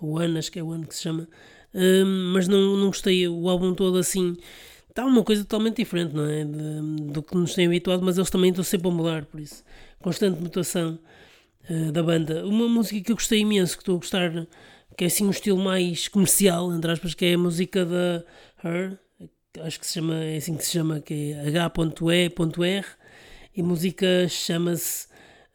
o 0.00 0.18
One, 0.18 0.38
acho 0.38 0.52
que 0.52 0.58
é 0.58 0.62
o 0.62 0.68
One 0.68 0.86
que 0.86 0.94
se 0.94 1.02
chama, 1.02 1.28
um, 1.74 2.32
mas 2.32 2.46
não, 2.46 2.76
não 2.76 2.86
gostei 2.86 3.26
o 3.28 3.48
álbum 3.48 3.74
todo 3.74 3.98
assim. 3.98 4.36
Está 4.88 5.04
uma 5.04 5.22
coisa 5.22 5.42
totalmente 5.42 5.76
diferente, 5.76 6.14
não 6.14 6.24
é? 6.24 6.44
De, 6.44 7.12
do 7.12 7.22
que 7.22 7.36
nos 7.36 7.54
tem 7.54 7.66
habituado, 7.66 8.02
mas 8.02 8.16
eles 8.16 8.30
também 8.30 8.50
estão 8.50 8.64
sempre 8.64 8.88
a 8.88 8.90
mudar, 8.90 9.26
por 9.26 9.40
isso, 9.40 9.62
constante 10.00 10.40
mutação 10.40 10.98
uh, 11.68 11.92
da 11.92 12.02
banda. 12.02 12.46
Uma 12.46 12.68
música 12.68 13.00
que 13.00 13.12
eu 13.12 13.16
gostei 13.16 13.40
imenso, 13.40 13.76
que 13.76 13.82
estou 13.82 13.96
a 13.96 13.98
gostar, 13.98 14.46
que 14.96 15.04
é 15.04 15.06
assim 15.08 15.26
um 15.26 15.30
estilo 15.30 15.58
mais 15.58 16.08
comercial, 16.08 16.72
entre 16.72 16.90
aspas, 16.90 17.12
que 17.12 17.26
é 17.26 17.34
a 17.34 17.38
música 17.38 17.84
da 17.84 18.24
Her, 18.64 18.98
acho 19.60 19.78
que 19.80 19.86
se 19.86 19.94
chama, 19.94 20.14
é 20.16 20.36
assim 20.36 20.56
que 20.56 20.64
se 20.64 20.72
chama, 20.72 21.00
que 21.00 21.32
é 21.32 21.48
H.E.R 21.48 22.82
e 23.56 23.62
a 23.62 23.64
música 23.64 24.28
chama-se 24.28 25.08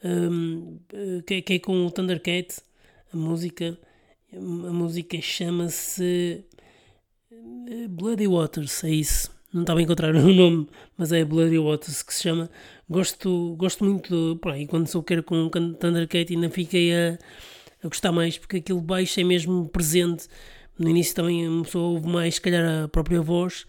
um, 0.04 0.80
que, 1.28 1.42
que, 1.44 1.54
é 1.54 1.60
com 1.60 1.86
o 1.86 1.92
Thundercat 1.92 2.60
a 3.14 3.18
música 3.18 3.78
a 4.34 4.40
música 4.40 5.22
chama-se 5.22 6.44
eh, 7.32 7.88
Bloody 7.90 8.28
Waters 8.28 8.84
é 8.84 8.90
isso. 8.90 9.30
Não 9.54 9.62
estava 9.62 9.80
a 9.82 9.84
encontrar 9.84 10.16
o 10.16 10.34
nome 10.34 10.68
mas 10.98 11.12
é 11.12 11.24
Bloody 11.24 11.60
Waters 11.60 12.02
que 12.02 12.14
se 12.14 12.24
chama. 12.24 12.50
Gosto, 12.90 13.56
gosto 13.58 13.86
muito 13.86 14.40
aí, 14.46 14.66
quando 14.66 14.88
sou 14.88 15.04
quero 15.04 15.22
com 15.22 15.46
o 15.46 15.50
Thundercat 15.50 16.34
ainda 16.34 16.50
fiquei 16.50 16.94
a, 16.94 17.20
a 17.84 17.88
gostar 17.88 18.12
mais 18.12 18.38
porque 18.38 18.58
aquilo 18.58 18.82
baixo 18.82 19.20
é 19.20 19.24
mesmo 19.24 19.70
presente. 19.70 20.28
No 20.80 20.90
início 20.90 21.14
também 21.14 21.48
uma 21.48 21.64
pessoa 21.64 21.90
ouve 21.92 22.08
mais 22.08 22.36
se 22.36 22.42
calhar 22.42 22.86
a 22.86 22.88
própria 22.88 23.22
voz 23.22 23.68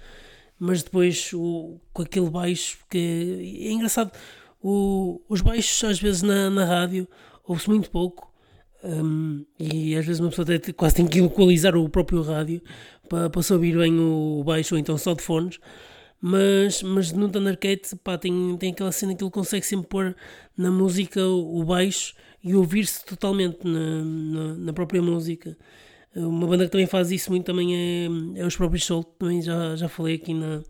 mas 0.64 0.80
depois 0.80 1.32
o, 1.34 1.80
com 1.92 2.02
aquele 2.02 2.30
baixo, 2.30 2.78
porque 2.78 3.58
é 3.62 3.72
engraçado, 3.72 4.12
o, 4.62 5.20
os 5.28 5.40
baixos 5.40 5.82
às 5.82 6.00
vezes 6.00 6.22
na, 6.22 6.48
na 6.50 6.64
rádio 6.64 7.08
ouve-se 7.44 7.68
muito 7.68 7.90
pouco 7.90 8.32
um, 8.84 9.44
e 9.58 9.96
às 9.96 10.06
vezes 10.06 10.20
uma 10.20 10.28
pessoa 10.28 10.54
até 10.54 10.72
quase 10.72 10.94
tem 10.94 11.06
que 11.08 11.18
equalizar 11.18 11.74
o 11.74 11.88
próprio 11.88 12.22
rádio 12.22 12.62
para, 13.08 13.28
para 13.28 13.42
se 13.42 13.52
ouvir 13.52 13.76
bem 13.76 13.98
o 13.98 14.44
baixo 14.46 14.76
ou 14.76 14.78
então 14.78 14.96
só 14.96 15.14
de 15.14 15.22
fones. 15.22 15.58
Mas, 16.20 16.80
mas 16.84 17.10
no 17.10 17.28
Thundercat 17.28 17.96
pá, 17.96 18.16
tem, 18.16 18.56
tem 18.56 18.70
aquela 18.70 18.92
cena 18.92 19.16
que 19.16 19.24
ele 19.24 19.32
consegue 19.32 19.66
sempre 19.66 19.88
pôr 19.88 20.14
na 20.56 20.70
música 20.70 21.26
o 21.26 21.64
baixo 21.64 22.14
e 22.40 22.54
ouvir-se 22.54 23.04
totalmente 23.04 23.66
na, 23.66 24.04
na, 24.04 24.54
na 24.54 24.72
própria 24.72 25.02
música. 25.02 25.56
Uma 26.14 26.46
banda 26.46 26.64
que 26.64 26.70
também 26.70 26.86
faz 26.86 27.10
isso 27.10 27.30
muito 27.30 27.46
também 27.46 27.74
é, 27.74 28.40
é 28.40 28.46
os 28.46 28.56
próprios 28.56 28.84
Soul, 28.84 29.04
também 29.04 29.40
já, 29.40 29.74
já 29.76 29.88
falei 29.88 30.16
aqui 30.16 30.34
na, 30.34 30.62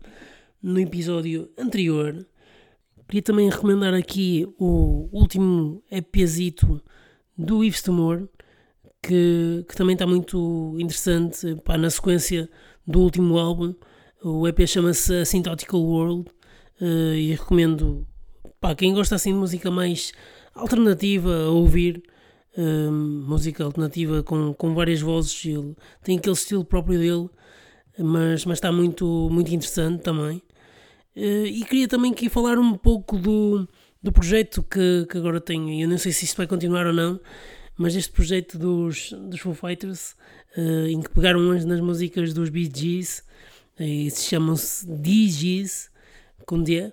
no 0.61 0.79
episódio 0.79 1.49
anterior. 1.57 2.25
Queria 3.07 3.21
também 3.21 3.49
recomendar 3.49 3.93
aqui 3.93 4.47
o 4.57 5.09
último 5.11 5.83
EPzito 5.91 6.81
do 7.37 7.63
Yves 7.63 7.81
Temor, 7.81 8.27
que, 9.01 9.65
que 9.67 9.75
também 9.75 9.93
está 9.93 10.07
muito 10.07 10.75
interessante 10.79 11.55
pá, 11.63 11.77
na 11.77 11.89
sequência 11.89 12.49
do 12.87 13.01
último 13.01 13.37
álbum. 13.37 13.75
O 14.23 14.47
EP 14.47 14.65
chama-se 14.65 15.13
Asymptotical 15.13 15.81
World 15.81 16.29
uh, 16.81 17.13
e 17.13 17.31
recomendo 17.31 18.07
para 18.59 18.75
quem 18.75 18.93
gosta 18.93 19.15
assim 19.15 19.33
de 19.33 19.37
música 19.37 19.69
mais 19.69 20.13
alternativa 20.55 21.29
a 21.29 21.49
ouvir. 21.49 22.01
Uh, 22.55 22.91
música 22.91 23.63
alternativa 23.63 24.21
com, 24.21 24.53
com 24.53 24.75
várias 24.75 25.01
vozes, 25.01 25.43
ele 25.45 25.75
tem 26.03 26.17
aquele 26.17 26.35
estilo 26.35 26.63
próprio 26.63 26.99
dele, 26.99 27.29
mas, 27.97 28.45
mas 28.45 28.57
está 28.57 28.71
muito, 28.71 29.29
muito 29.31 29.53
interessante 29.53 30.03
também. 30.03 30.37
Uh, 31.15 31.45
e 31.45 31.63
queria 31.65 31.87
também 31.87 32.11
aqui 32.11 32.29
falar 32.29 32.59
um 32.59 32.75
pouco 32.75 33.17
do, 33.17 33.67
do 34.01 34.11
projeto 34.11 34.61
que, 34.63 35.07
que 35.09 35.17
agora 35.17 35.41
tenho. 35.41 35.81
Eu 35.81 35.87
não 35.87 35.97
sei 35.97 36.11
se 36.11 36.25
isto 36.25 36.37
vai 36.37 36.45
continuar 36.45 36.85
ou 36.85 36.93
não, 36.93 37.19
mas 37.77 37.95
este 37.95 38.11
projeto 38.11 38.57
dos, 38.57 39.11
dos 39.11 39.39
Foo 39.39 39.53
Fighters, 39.53 40.15
uh, 40.55 40.87
em 40.87 41.01
que 41.01 41.09
pegaram 41.09 41.39
umas 41.39 41.65
nas 41.65 41.79
músicas 41.79 42.33
dos 42.33 42.49
Bee 42.49 42.71
Gees, 42.73 43.23
e 43.79 44.11
se 44.11 44.29
chamam-se 44.29 44.87
DGs, 44.87 45.89
com 46.45 46.61
D, 46.61 46.91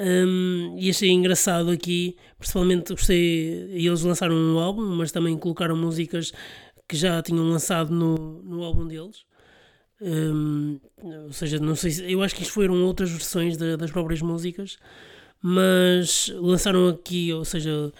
um, 0.00 0.76
e 0.78 0.90
achei 0.90 1.10
engraçado 1.10 1.70
aqui, 1.70 2.16
principalmente 2.38 2.92
gostei, 2.94 3.68
eles 3.72 4.02
lançaram 4.02 4.36
um 4.36 4.56
álbum, 4.60 4.86
mas 4.94 5.10
também 5.10 5.36
colocaram 5.36 5.76
músicas 5.76 6.32
que 6.88 6.96
já 6.96 7.20
tinham 7.20 7.50
lançado 7.50 7.92
no, 7.92 8.40
no 8.44 8.62
álbum 8.62 8.86
deles. 8.86 9.26
Um, 10.00 10.78
ou 11.24 11.32
seja, 11.32 11.58
não 11.58 11.74
sei 11.74 11.90
se, 11.90 12.12
eu 12.12 12.22
acho 12.22 12.32
que 12.36 12.42
isto 12.42 12.54
foram 12.54 12.80
outras 12.84 13.10
versões 13.10 13.56
de, 13.56 13.76
das 13.76 13.90
próprias 13.90 14.22
músicas, 14.22 14.78
mas 15.42 16.32
lançaram 16.36 16.86
aqui, 16.88 17.32
ou 17.32 17.44
seja, 17.44 17.92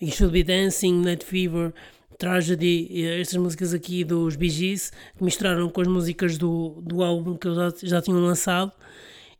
You 0.00 0.10
Should 0.10 0.32
Be 0.32 0.42
Dancing, 0.42 1.02
Night 1.02 1.22
Fever, 1.22 1.74
Tragedy, 2.16 3.04
estas 3.20 3.36
músicas 3.36 3.74
aqui 3.74 4.04
dos 4.04 4.36
Bee 4.36 4.48
Gees, 4.48 4.90
que 5.18 5.22
misturaram 5.22 5.68
com 5.68 5.82
as 5.82 5.88
músicas 5.88 6.38
do, 6.38 6.80
do 6.82 7.02
álbum 7.02 7.36
que 7.36 7.46
eles 7.46 7.58
já, 7.58 7.72
já 7.82 8.00
tinham 8.00 8.24
lançado 8.24 8.72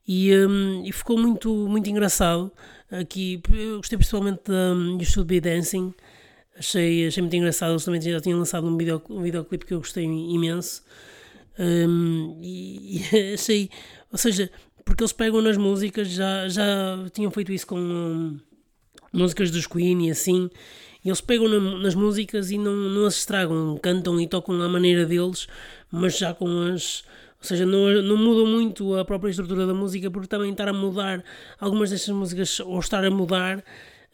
e, 0.07 0.35
um, 0.37 0.85
e 0.85 0.93
ficou 0.93 1.19
muito, 1.19 1.53
muito 1.69 1.89
engraçado. 1.89 2.53
Aqui, 2.91 3.41
eu 3.53 3.79
gostei 3.79 3.97
principalmente 3.97 4.43
da 4.47 4.75
um, 4.75 4.99
You 4.99 5.05
Should 5.05 5.27
Be 5.27 5.41
Dancing, 5.41 5.95
achei, 6.59 7.07
achei 7.07 7.23
muito 7.23 7.37
engraçado. 7.37 7.73
Eles 7.73 7.85
também 7.85 8.01
já 8.01 8.21
tinham 8.21 8.39
lançado 8.39 8.67
um, 8.67 8.77
video, 8.77 9.03
um 9.09 9.23
videoclipe 9.23 9.65
que 9.65 9.75
eu 9.75 9.79
gostei 9.79 10.05
imenso. 10.05 10.83
Um, 11.59 12.39
e, 12.43 13.03
e 13.13 13.35
achei, 13.35 13.71
ou 14.11 14.19
seja, 14.19 14.51
porque 14.85 15.03
eles 15.03 15.13
pegam 15.13 15.41
nas 15.41 15.57
músicas, 15.57 16.09
já, 16.09 16.49
já 16.49 16.65
tinham 17.13 17.31
feito 17.31 17.53
isso 17.53 17.67
com 17.67 17.79
um, 17.79 18.41
músicas 19.13 19.51
dos 19.51 19.67
Queen 19.67 20.09
e 20.09 20.11
assim, 20.11 20.51
e 21.05 21.09
eles 21.09 21.21
pegam 21.21 21.49
na, 21.49 21.79
nas 21.79 21.95
músicas 21.95 22.51
e 22.51 22.59
não, 22.59 22.75
não 22.75 23.07
as 23.07 23.17
estragam, 23.17 23.79
cantam 23.83 24.21
e 24.21 24.27
tocam 24.27 24.61
à 24.63 24.69
maneira 24.69 25.05
deles, 25.05 25.47
mas 25.91 26.17
já 26.17 26.33
com 26.33 26.47
as. 26.73 27.05
Ou 27.43 27.49
seja, 27.49 27.67
não, 27.67 27.91
não 28.03 28.47
muito 28.47 28.95
a 28.97 29.05
própria 29.05 29.29
estrutura 29.29 29.67
da 29.67 29.75
música, 29.75 30.09
porque 30.09 30.29
também 30.29 30.53
estar 30.53 30.69
a 30.69 30.73
mudar 30.73 31.25
algumas 31.59 31.91
destas 31.91 32.15
músicas, 32.15 32.61
ou 32.61 32.79
estar 32.79 33.05
a 33.05 33.11
mudar 33.11 33.65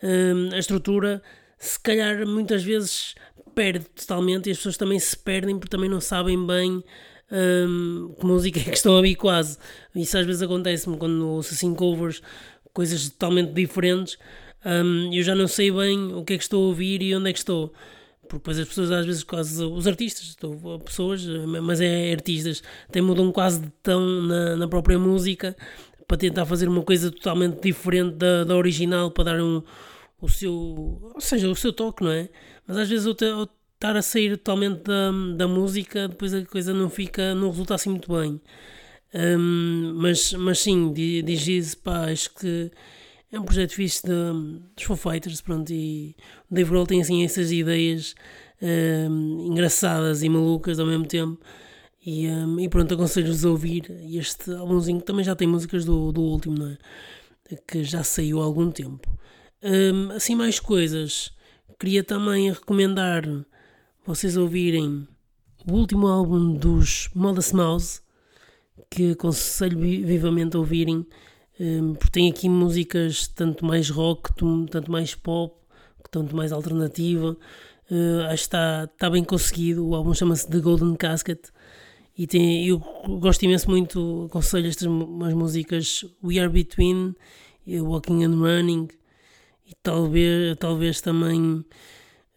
um, 0.03 0.55
a 0.55 0.59
estrutura, 0.59 1.23
se 1.59 1.79
calhar 1.79 2.27
muitas 2.27 2.65
vezes 2.65 3.15
perde 3.55 3.85
totalmente 3.95 4.49
e 4.49 4.53
as 4.53 4.57
pessoas 4.57 4.79
também 4.79 4.99
se 4.99 5.15
perdem 5.15 5.59
porque 5.59 5.69
também 5.69 5.91
não 5.91 6.01
sabem 6.01 6.47
bem 6.47 6.83
um, 7.31 8.15
que 8.19 8.25
música 8.25 8.61
é 8.61 8.65
que 8.65 8.77
estão 8.77 8.95
a 8.95 8.97
ouvir 8.97 9.15
quase. 9.15 9.59
Isso 9.95 10.17
às 10.17 10.25
vezes 10.25 10.41
acontece-me 10.41 10.97
quando 10.97 11.29
ouço 11.29 11.53
assim 11.53 11.75
covers, 11.75 12.23
coisas 12.73 13.11
totalmente 13.11 13.53
diferentes. 13.53 14.17
Um, 14.65 15.13
eu 15.13 15.23
já 15.23 15.35
não 15.35 15.47
sei 15.47 15.71
bem 15.71 16.15
o 16.15 16.25
que 16.25 16.33
é 16.33 16.39
que 16.39 16.45
estou 16.45 16.65
a 16.65 16.69
ouvir 16.69 17.03
e 17.03 17.15
onde 17.15 17.29
é 17.29 17.33
que 17.35 17.41
estou. 17.41 17.75
Porque 18.29 18.39
depois 18.39 18.59
as 18.59 18.69
pessoas 18.69 18.91
às 18.91 19.07
vezes 19.07 19.23
quase, 19.25 19.65
os 19.65 19.87
artistas, 19.87 20.27
estou, 20.29 20.79
pessoas, 20.81 21.25
mas 21.63 21.81
é 21.81 22.13
artistas, 22.13 22.63
até 22.89 23.01
mudam 23.01 23.33
quase 23.33 23.63
de 23.63 23.71
tom 23.83 24.01
na, 24.01 24.57
na 24.57 24.69
própria 24.69 24.99
música 24.99 25.57
para 26.07 26.17
tentar 26.17 26.47
fazer 26.47 26.69
uma 26.69 26.83
coisa 26.83 27.11
totalmente 27.11 27.61
diferente 27.61 28.17
da, 28.17 28.45
da 28.45 28.57
original, 28.57 29.11
para 29.11 29.25
dar 29.25 29.41
um, 29.43 29.63
o 30.21 30.29
seu, 30.29 30.53
ou 30.53 31.21
seja, 31.21 31.49
o 31.49 31.55
seu 31.55 31.73
toque, 31.73 32.03
não 32.05 32.11
é? 32.11 32.29
Mas 32.67 32.79
às 32.79 32.89
vezes 32.89 33.07
eu 33.07 33.13
estar 33.13 33.97
a 33.97 34.03
sair 34.03 34.37
totalmente 34.37 34.83
da, 34.83 35.11
da 35.37 35.49
música, 35.49 36.09
depois 36.09 36.35
a 36.35 36.45
coisa 36.45 36.75
não 36.75 36.91
fica, 36.91 37.35
não 37.35 37.51
resulta 37.51 37.75
assim 37.75 37.91
muito 37.91 38.13
bem. 38.13 38.41
Um, 39.15 39.95
mas, 39.97 40.33
mas 40.35 40.59
sim, 40.59 40.93
diz 40.93 41.75
pá, 41.75 42.11
acho 42.11 42.35
que 42.35 42.71
é 43.31 43.39
um 43.39 43.45
projeto 43.45 43.75
fixe 43.75 44.03
de, 44.03 44.63
dos 44.75 44.85
Foo 44.85 44.97
Fighters, 44.97 45.41
pronto, 45.41 45.73
e 45.73 46.17
o 46.51 46.55
Dave 46.55 46.71
Grohl 46.71 46.87
tem 46.87 47.01
assim 47.01 47.25
essas 47.25 47.53
ideias 47.53 48.15
um, 48.63 49.47
engraçadas 49.47 50.23
e 50.23 50.29
malucas 50.29 50.79
ao 50.79 50.87
mesmo 50.87 51.07
tempo. 51.07 51.39
E, 52.05 52.27
um, 52.29 52.59
e 52.59 52.69
pronto, 52.69 52.95
aconselho-vos 52.95 53.45
a 53.45 53.51
ouvir 53.51 53.85
este 54.11 54.53
álbumzinho, 54.53 55.01
que 55.01 55.07
também 55.07 55.25
já 55.25 55.37
tem 55.37 55.47
músicas 55.47 55.85
do, 55.85 56.11
do 56.11 56.23
último, 56.23 56.57
não 56.59 56.69
é? 56.69 56.79
Que 57.67 57.85
já 57.85 58.03
saiu 58.03 58.41
há 58.41 58.45
algum 58.45 58.71
tempo. 58.71 59.09
Um, 59.63 60.13
assim, 60.13 60.35
mais 60.35 60.61
coisas. 60.61 61.31
Queria 61.79 62.03
também 62.03 62.51
recomendar 62.51 63.25
vocês 64.07 64.37
ouvirem 64.37 65.07
o 65.67 65.73
último 65.75 66.07
álbum 66.07 66.55
dos 66.55 67.11
Modest 67.15 67.53
Mouse, 67.53 68.01
que 68.91 69.13
aconselho 69.13 69.79
vivamente 69.79 70.57
a 70.57 70.61
ouvirem, 70.61 71.07
porque 71.99 72.13
tem 72.13 72.31
aqui 72.31 72.49
músicas 72.49 73.27
tanto 73.29 73.65
mais 73.65 73.91
rock, 73.91 74.33
tanto 74.35 74.91
mais 74.91 75.15
pop, 75.15 75.57
tanto 76.11 76.35
mais 76.35 76.53
alternativa. 76.53 77.37
Uh, 77.91 78.21
acho 78.27 78.35
que 78.35 78.49
está, 78.49 78.85
está 78.85 79.11
bem 79.11 79.25
conseguido. 79.25 79.87
O 79.87 79.95
álbum 79.95 80.15
chama-se 80.15 80.49
The 80.49 80.61
Golden 80.61 80.95
Casket. 80.95 81.51
E 82.17 82.27
tem, 82.27 82.67
eu 82.67 82.81
gosto 83.21 83.45
imenso 83.45 83.71
muito, 83.71 84.27
aconselho 84.29 84.67
estas 84.67 84.89
umas 84.89 85.33
músicas 85.35 86.05
We 86.23 86.41
Are 86.41 86.49
Between, 86.49 87.15
Walking 87.65 88.25
and 88.25 88.35
Running, 88.41 88.89
e 89.65 89.73
talvez, 89.83 90.57
talvez 90.59 91.01
também 91.01 91.65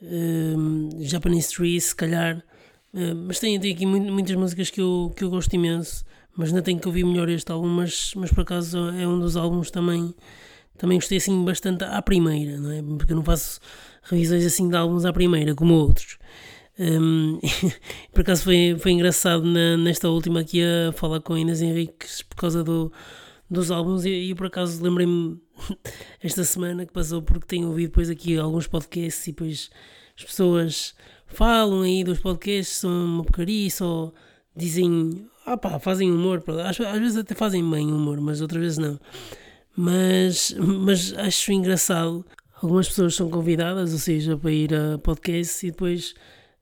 um, 0.02 0.90
Japanese 1.00 1.56
Tree, 1.56 1.82
se 1.82 1.96
calhar. 1.96 2.44
Uh, 2.94 3.16
mas 3.26 3.40
tem, 3.40 3.60
tem 3.60 3.74
aqui 3.74 3.88
muitas 3.88 4.36
músicas 4.36 4.70
que 4.70 4.82
eu, 4.82 5.12
que 5.16 5.24
eu 5.24 5.32
gosto 5.32 5.52
imenso, 5.56 6.06
mas 6.36 6.50
ainda 6.50 6.62
tenho 6.62 6.80
que 6.80 6.88
ouvir 6.88 7.06
melhor 7.06 7.30
este 7.30 7.52
álbum. 7.52 7.68
Mas, 7.68 8.14
mas 8.16 8.32
por 8.32 8.42
acaso 8.42 8.78
é 8.90 9.08
um 9.08 9.20
dos 9.20 9.36
álbuns 9.38 9.72
também. 9.72 10.14
Também 10.78 10.98
gostei 10.98 11.18
assim 11.18 11.44
bastante 11.44 11.84
à 11.84 12.02
primeira, 12.02 12.58
não 12.58 12.72
é? 12.72 12.82
Porque 12.82 13.14
eu 13.14 13.18
não 13.18 13.24
faço 13.24 13.60
revisões 14.04 14.46
assim 14.46 14.68
de 14.68 14.76
álbuns 14.76 15.06
à 15.06 15.14
primeira, 15.14 15.54
como 15.54 15.74
outros. 15.76 16.18
Um, 16.80 17.40
por 18.12 18.22
acaso 18.22 18.44
foi, 18.44 18.76
foi 18.80 18.92
engraçado 18.92 19.44
na, 19.44 19.78
nesta 19.78 20.10
última 20.10 20.40
aqui 20.40 20.64
a 20.64 20.92
falar 20.94 21.22
com 21.22 21.34
a 21.34 21.40
Inês 21.40 21.62
Henriques 21.62 22.24
por 22.24 22.36
causa 22.36 22.64
do, 22.64 22.92
dos 23.50 23.70
álbuns 23.70 24.06
e, 24.06 24.10
e 24.10 24.36
por 24.36 24.48
acaso 24.48 24.82
lembrei-me 24.82 25.40
esta 26.24 26.44
semana 26.44 26.86
que 26.86 26.94
passou 26.94 27.22
porque 27.22 27.46
tenho 27.46 27.68
ouvido 27.68 27.90
depois 27.90 28.10
aqui 28.10 28.38
alguns 28.38 28.66
podcasts 28.66 29.28
e 29.28 29.32
depois 29.32 29.70
as 30.18 30.24
pessoas 30.24 30.96
falam 31.28 31.82
aí 31.82 32.04
dos 32.04 32.20
podcasts, 32.20 32.78
são 32.78 32.90
uma 32.90 33.24
porcaria 33.24 33.70
só 33.70 34.12
dizem, 34.56 35.30
ah 35.46 35.58
pá, 35.58 35.80
fazem 35.80 36.12
humor, 36.12 36.44
às, 36.66 36.80
às 36.80 37.00
vezes 37.00 37.18
até 37.18 37.36
fazem 37.36 37.68
bem 37.70 37.92
humor, 37.92 38.20
mas 38.22 38.42
outras 38.42 38.62
vezes 38.62 38.78
não. 38.78 39.00
Mas, 39.76 40.56
mas 40.58 41.14
acho 41.14 41.52
engraçado, 41.52 42.26
algumas 42.62 42.88
pessoas 42.88 43.16
são 43.16 43.30
convidadas, 43.30 43.94
ou 43.94 44.00
seja, 44.00 44.38
para 44.38 44.52
ir 44.52 44.74
a 44.74 44.98
podcasts 44.98 45.64
e 45.64 45.72
depois 45.72 46.14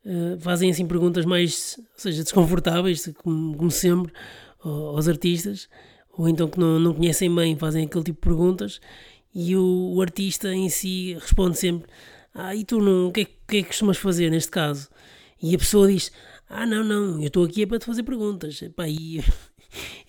uh, 0.06 0.40
fazem 0.40 0.70
assim 0.70 0.86
perguntas 0.86 1.26
mais, 1.26 1.78
ou 1.78 1.86
seja, 1.96 2.24
desconfortáveis, 2.24 3.12
como, 3.24 3.58
como 3.58 3.72
sempre, 3.72 4.14
aos 4.64 5.08
artistas 5.08 5.68
ou 6.20 6.28
então 6.28 6.50
que 6.50 6.60
não, 6.60 6.78
não 6.78 6.94
conhecem 6.94 7.34
bem, 7.34 7.56
fazem 7.56 7.86
aquele 7.86 8.04
tipo 8.04 8.20
de 8.20 8.28
perguntas 8.28 8.82
e 9.34 9.56
o, 9.56 9.94
o 9.96 10.02
artista 10.02 10.54
em 10.54 10.68
si 10.68 11.14
responde 11.14 11.58
sempre: 11.58 11.90
Ah, 12.34 12.54
e 12.54 12.66
tu 12.66 12.80
não, 12.80 13.08
o 13.08 13.12
que 13.14 13.22
é, 13.22 13.26
que 13.26 13.58
é 13.58 13.62
que 13.62 13.68
costumas 13.70 13.98
fazer 13.98 14.30
neste 14.30 14.52
caso? 14.52 14.90
E 15.42 15.56
a 15.56 15.58
pessoa 15.58 15.88
diz: 15.88 16.12
Ah, 16.50 16.66
não, 16.66 16.84
não, 16.84 17.22
eu 17.22 17.28
estou 17.28 17.46
aqui 17.46 17.64
é 17.64 17.66
para 17.66 17.80
te 17.80 17.86
fazer 17.86 18.04
perguntas. 18.04 18.62
Epá, 18.62 18.88
e 18.88 19.24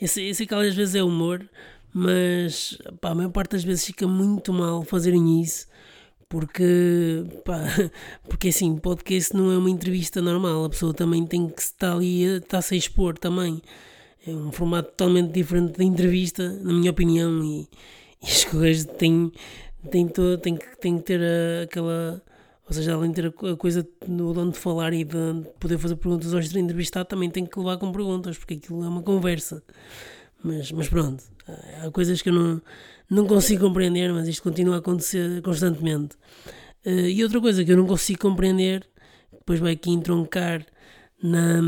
eu, 0.01 0.09
sei, 0.09 0.31
eu 0.31 0.35
sei 0.35 0.47
que 0.47 0.55
às 0.55 0.75
vezes 0.75 0.95
é 0.95 1.03
humor, 1.03 1.49
mas 1.93 2.79
pá, 3.01 3.11
a 3.11 3.15
maior 3.15 3.31
parte 3.31 3.53
das 3.53 3.65
vezes 3.65 3.85
fica 3.85 4.09
muito 4.09 4.53
mal 4.53 4.83
fazerem 4.85 5.41
isso 5.41 5.69
porque, 6.29 7.25
pá, 7.45 7.59
porque 8.29 8.49
assim, 8.49 8.77
podcast 8.79 9.35
não 9.37 9.51
é 9.53 9.59
uma 9.59 9.71
entrevista 9.71 10.23
normal, 10.23 10.65
a 10.65 10.71
pessoa 10.71 10.95
também 10.95 11.27
tem 11.27 11.49
que 11.49 11.61
estar 11.61 11.93
ali, 11.95 12.23
está-se 12.23 12.75
a 12.75 12.79
expor 12.79 13.19
também 13.19 13.61
é 14.27 14.31
um 14.31 14.53
formato 14.53 14.91
totalmente 14.91 15.33
diferente 15.33 15.79
da 15.79 15.85
entrevista, 15.85 16.49
na 16.63 16.73
minha 16.73 16.91
opinião, 16.91 17.43
e, 17.43 17.69
e 18.23 18.27
as 18.27 18.45
coisas 18.45 18.85
têm, 18.97 19.33
têm, 19.91 20.09
todo, 20.09 20.39
têm, 20.39 20.57
têm 20.81 20.99
que 20.99 21.05
ter 21.05 21.21
a, 21.21 21.65
aquela. 21.65 22.23
Ou 22.71 22.75
seja, 22.75 22.95
além 22.95 23.11
de 23.11 23.21
ter 23.21 23.27
a 23.27 23.57
coisa 23.57 23.85
no 24.07 24.33
dono 24.33 24.53
de 24.53 24.59
falar 24.59 24.93
e 24.93 25.03
de 25.03 25.17
poder 25.59 25.77
fazer 25.77 25.97
perguntas 25.97 26.33
ao 26.33 26.41
entrevistado, 26.41 27.09
também 27.09 27.29
tem 27.29 27.45
que 27.45 27.59
levar 27.59 27.77
com 27.79 27.91
perguntas, 27.91 28.39
porque 28.39 28.55
aquilo 28.55 28.85
é 28.85 28.89
uma 28.89 29.03
conversa. 29.03 29.61
Mas, 30.41 30.71
mas 30.71 30.89
pronto, 30.89 31.25
há 31.83 31.91
coisas 31.91 32.23
que 32.23 32.29
eu 32.29 32.33
não, 32.33 32.63
não 33.11 33.27
consigo 33.27 33.67
compreender, 33.67 34.13
mas 34.13 34.29
isto 34.29 34.45
continua 34.45 34.77
a 34.77 34.79
acontecer 34.79 35.43
constantemente. 35.43 36.15
Uh, 36.87 37.09
e 37.09 37.25
outra 37.25 37.41
coisa 37.41 37.65
que 37.65 37.73
eu 37.73 37.77
não 37.77 37.89
consigo 37.89 38.21
compreender, 38.21 38.89
depois 39.33 39.59
vai 39.59 39.73
aqui 39.73 39.91
entroncar 39.91 40.65
na, 41.21 41.61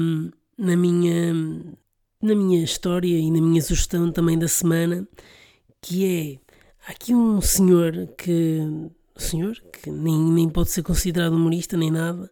na 0.57 0.77
minha 0.77 1.35
na 2.23 2.37
minha 2.37 2.63
história 2.63 3.19
e 3.19 3.29
na 3.29 3.41
minha 3.41 3.61
sugestão 3.61 4.13
também 4.13 4.39
da 4.39 4.47
semana, 4.47 5.05
que 5.81 6.07
é 6.07 6.39
há 6.87 6.93
aqui 6.93 7.13
um 7.13 7.41
senhor 7.41 8.07
que 8.17 8.61
senhor 9.17 9.55
que 9.73 9.91
nem, 9.91 10.19
nem 10.19 10.49
pode 10.49 10.71
ser 10.71 10.83
considerado 10.83 11.35
humorista 11.35 11.77
nem 11.77 11.91
nada, 11.91 12.31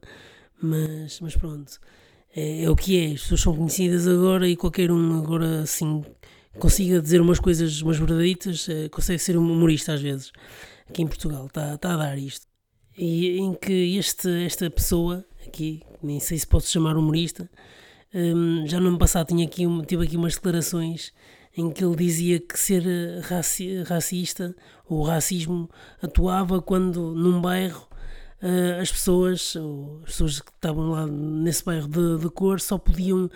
mas, 0.62 1.20
mas 1.20 1.36
pronto, 1.36 1.78
é, 2.34 2.64
é 2.64 2.70
o 2.70 2.76
que 2.76 2.98
é. 2.98 3.12
As 3.14 3.22
pessoas 3.22 3.40
são 3.40 3.56
conhecidas 3.56 4.06
agora 4.06 4.48
e 4.48 4.56
qualquer 4.56 4.90
um 4.90 5.18
agora 5.18 5.62
assim 5.62 6.04
consiga 6.58 7.00
dizer 7.00 7.20
umas 7.20 7.38
coisas, 7.38 7.80
umas 7.80 7.98
verdaditas, 7.98 8.68
é, 8.68 8.88
consegue 8.88 9.18
ser 9.18 9.36
um 9.36 9.52
humorista 9.52 9.94
às 9.94 10.00
vezes. 10.00 10.32
Aqui 10.88 11.02
em 11.02 11.06
Portugal 11.06 11.46
está, 11.46 11.74
está 11.74 11.94
a 11.94 11.96
dar 11.96 12.18
isto. 12.18 12.46
E 12.98 13.38
em 13.38 13.54
que 13.54 13.96
este, 13.96 14.28
esta 14.44 14.68
pessoa 14.70 15.24
aqui, 15.46 15.82
nem 16.02 16.20
sei 16.20 16.38
se 16.38 16.46
posso 16.46 16.70
chamar 16.70 16.96
humorista, 16.96 17.48
um, 18.12 18.66
já 18.66 18.80
no 18.80 18.88
ano 18.88 18.98
passado 18.98 19.28
tinha 19.28 19.46
aqui, 19.46 19.64
tive 19.86 20.04
aqui 20.04 20.16
umas 20.16 20.34
declarações 20.34 21.12
em 21.56 21.70
que 21.70 21.84
ele 21.84 21.96
dizia 21.96 22.40
que 22.40 22.58
ser 22.58 22.84
raci 23.22 23.82
racista 23.82 24.54
ou 24.88 25.02
racismo 25.02 25.68
atuava 26.00 26.62
quando 26.62 27.14
num 27.14 27.40
bairro 27.40 27.88
uh, 28.42 28.80
as 28.80 28.90
pessoas, 28.90 29.56
as 30.02 30.04
pessoas 30.06 30.40
que 30.40 30.50
estavam 30.50 30.90
lá 30.90 31.06
nesse 31.06 31.64
bairro 31.64 31.88
de, 31.88 32.18
de 32.18 32.30
cor 32.30 32.60
só 32.60 32.78
podiam 32.78 33.30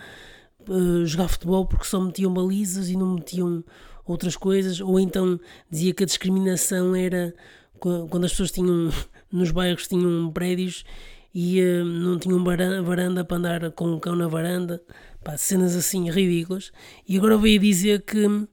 uh, 0.67 1.05
jogar 1.05 1.27
futebol 1.27 1.65
porque 1.65 1.85
só 1.85 1.99
metiam 1.99 2.33
balizas 2.33 2.89
e 2.89 2.95
não 2.95 3.15
metiam 3.15 3.63
outras 4.05 4.35
coisas, 4.35 4.79
ou 4.79 4.99
então 4.99 5.39
dizia 5.69 5.93
que 5.93 6.03
a 6.03 6.05
discriminação 6.05 6.95
era 6.95 7.33
quando 7.79 8.25
as 8.25 8.31
pessoas 8.31 8.51
tinham 8.51 8.91
nos 9.31 9.51
bairros 9.51 9.87
tinham 9.87 10.31
prédios 10.31 10.85
e 11.33 11.61
uh, 11.61 11.83
não 11.83 12.17
tinham 12.17 12.43
varanda 12.43 13.25
para 13.25 13.37
andar 13.37 13.71
com 13.71 13.87
um 13.87 13.99
cão 13.99 14.15
na 14.15 14.27
varanda, 14.27 14.81
pá, 15.25 15.35
cenas 15.35 15.75
assim 15.75 16.09
ridículas. 16.09 16.71
E 17.07 17.17
agora 17.17 17.37
veio 17.37 17.59
dizer 17.59 18.03
que 18.03 18.25
uh, 18.25 18.47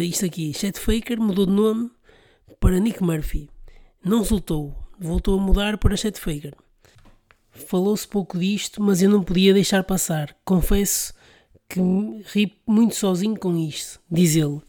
isto 0.00 0.24
aqui, 0.24 0.54
Chet 0.54 0.78
Faker 0.78 1.20
mudou 1.20 1.44
de 1.44 1.52
nome 1.52 1.90
para 2.60 2.78
Nick 2.78 3.02
Murphy. 3.02 3.50
Não 4.02 4.20
resultou, 4.20 4.74
voltou 4.98 5.38
a 5.38 5.42
mudar 5.42 5.76
para 5.76 5.96
Chet 5.96 6.18
Faker. 6.18 6.54
Falou-se 7.50 8.06
pouco 8.06 8.38
disto, 8.38 8.80
mas 8.80 9.02
eu 9.02 9.10
não 9.10 9.22
podia 9.22 9.52
deixar 9.52 9.82
passar. 9.82 10.34
Confesso 10.44 11.12
que 11.68 11.80
ri 12.32 12.56
muito 12.66 12.94
sozinho 12.94 13.36
com 13.36 13.56
isto, 13.56 14.00
diz 14.10 14.36
ele. 14.36 14.62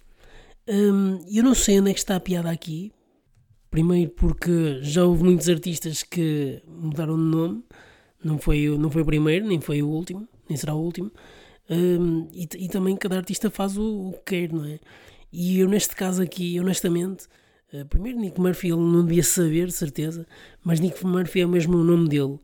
Um, 0.67 1.23
eu 1.31 1.43
não 1.43 1.53
sei 1.53 1.79
onde 1.79 1.91
é 1.91 1.93
que 1.93 1.99
está 1.99 2.15
a 2.15 2.19
piada 2.19 2.49
aqui, 2.49 2.91
Primeiro 3.71 4.11
porque 4.11 4.79
já 4.81 5.05
houve 5.05 5.23
muitos 5.23 5.47
artistas 5.47 6.03
que 6.03 6.61
mudaram 6.67 7.15
de 7.15 7.23
nome, 7.23 7.63
não 8.21 8.37
foi, 8.37 8.67
não 8.77 8.91
foi 8.91 9.01
o 9.01 9.05
primeiro, 9.05 9.47
nem 9.47 9.61
foi 9.61 9.81
o 9.81 9.87
último, 9.87 10.27
nem 10.51 10.57
será 10.57 10.75
o 10.75 10.81
último. 10.81 11.11
Um, 11.69 12.27
e, 12.33 12.47
e, 12.57 12.67
também 12.67 12.95
cada 12.97 13.15
artista 13.15 13.49
faz 13.49 13.77
o, 13.77 14.09
o, 14.09 14.13
que 14.13 14.47
quer, 14.47 14.53
não 14.53 14.65
é? 14.65 14.79
E 15.31 15.59
eu 15.59 15.69
neste 15.69 15.95
caso 15.95 16.21
aqui, 16.21 16.59
honestamente, 16.59 17.27
uh, 17.73 17.85
primeiro 17.85 18.19
Nick 18.19 18.39
Murphy 18.39 18.67
ele 18.67 18.81
não 18.81 19.05
devia 19.05 19.23
saber, 19.23 19.67
de 19.67 19.73
certeza, 19.73 20.27
mas 20.63 20.79
Nick 20.79 21.05
Murphy 21.05 21.41
é 21.41 21.47
mesmo 21.47 21.77
o 21.77 21.83
nome 21.83 22.09
dele. 22.09 22.37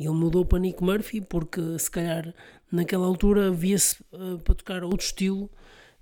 Ele 0.00 0.10
mudou 0.10 0.44
para 0.44 0.58
Nick 0.58 0.82
Murphy 0.82 1.20
porque 1.20 1.78
se 1.78 1.90
calhar 1.90 2.34
naquela 2.70 3.06
altura 3.06 3.50
via-se 3.50 4.02
uh, 4.12 4.38
para 4.42 4.54
tocar 4.54 4.84
outro 4.84 5.04
estilo 5.04 5.50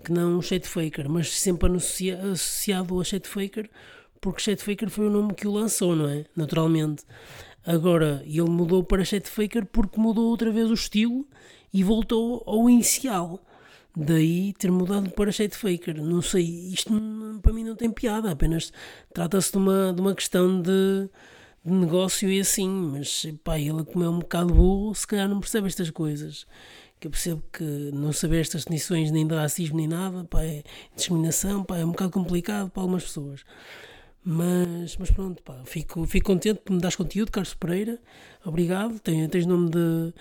que 0.05 0.13
não 0.13 0.39
o 0.39 0.43
Shade 0.43 0.69
Faker, 0.69 1.11
mas 1.11 1.31
sempre 1.39 1.69
associado 1.77 3.01
a 3.01 3.05
Shade 3.05 3.29
Faker 3.29 3.69
porque 4.21 4.43
Chet 4.43 4.63
Faker 4.63 4.91
foi 4.91 5.07
o 5.07 5.11
nome 5.11 5.35
que 5.35 5.47
o 5.47 5.53
lançou, 5.53 5.97
não 5.97 6.07
é? 6.07 6.27
Naturalmente. 6.37 7.05
Agora, 7.65 8.23
ele 8.25 8.49
mudou 8.49 8.83
para 8.83 9.05
Chet 9.05 9.29
Faker 9.29 9.67
porque 9.67 10.01
mudou 10.01 10.31
outra 10.31 10.51
vez 10.51 10.71
o 10.71 10.75
estilo 10.75 11.27
e 11.73 11.85
voltou 11.85 12.43
ao 12.47 12.69
inicial. 12.71 13.41
Daí 13.97 14.53
ter 14.55 14.71
mudado 14.71 15.11
para 15.11 15.33
Chet 15.33 15.55
Faker. 15.57 16.03
Não 16.03 16.23
sei, 16.23 16.45
isto 16.45 16.93
para 17.43 17.53
mim 17.53 17.65
não 17.65 17.77
tem 17.77 17.91
piada, 17.91 18.31
apenas 18.31 18.73
trata-se 19.13 19.53
de 19.53 19.59
uma, 19.59 19.93
de 19.93 20.01
uma 20.01 20.15
questão 20.15 20.61
de, 20.61 21.09
de, 21.65 21.73
negócio 21.73 22.31
e 22.31 22.41
assim. 22.41 22.69
Mas 22.69 23.27
pá, 23.45 23.59
ele, 23.59 23.85
como 23.85 24.05
é 24.05 24.09
um 24.09 24.21
bocado 24.21 24.55
burro, 24.55 24.95
se 24.95 25.07
calhar 25.07 25.29
não 25.29 25.41
percebe 25.41 25.67
estas 25.67 25.91
coisas. 25.91 26.47
Que 26.99 27.07
eu 27.07 27.11
percebo 27.11 27.43
que 27.53 27.65
não 27.93 28.13
saber 28.13 28.41
estas 28.41 28.65
definições 28.65 29.11
nem 29.11 29.27
de 29.27 29.35
racismo 29.35 29.77
nem 29.77 29.89
nada, 29.89 30.25
pá, 30.25 30.45
é 30.45 30.63
discriminação, 30.95 31.65
pá, 31.65 31.79
é 31.79 31.85
um 31.85 31.91
bocado 31.91 32.13
complicado 32.13 32.71
para 32.71 32.83
algumas 32.83 33.05
pessoas. 33.05 33.45
Mas, 34.23 34.97
mas 34.99 35.11
pronto, 35.11 35.43
pá, 35.43 35.63
fico, 35.65 36.05
fico 36.07 36.27
contente 36.27 36.61
por 36.61 36.73
me 36.73 36.81
dares 36.81 36.97
conteúdo, 36.97 37.33
Carlos 37.33 37.55
Pereira. 37.55 37.99
Obrigado. 38.45 38.99
Tens, 39.01 39.29
tens 39.31 39.47
nome 39.47 39.71
de, 39.71 40.13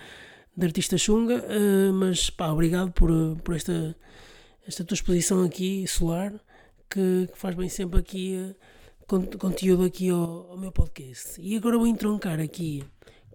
de 0.56 0.66
artista 0.66 0.96
chunga, 0.96 1.44
uh, 1.44 1.92
mas 1.92 2.30
pá, 2.30 2.50
obrigado 2.50 2.90
por, 2.92 3.10
por 3.44 3.54
esta, 3.54 3.94
esta 4.66 4.84
tua 4.84 4.94
exposição 4.94 5.44
aqui 5.44 5.86
solar 5.86 6.32
que, 6.88 7.28
que 7.30 7.38
faz 7.38 7.54
bem 7.54 7.68
sempre 7.68 8.00
aqui 8.00 8.36
uh, 8.36 8.54
conteúdo 9.38 9.84
aqui 9.84 10.08
ao, 10.08 10.50
ao, 10.50 10.58
meu 10.58 10.72
podcast. 10.72 11.40
E 11.40 11.56
agora 11.56 11.76
vou 11.76 11.86
entroncar 11.86 12.40
aqui 12.40 12.84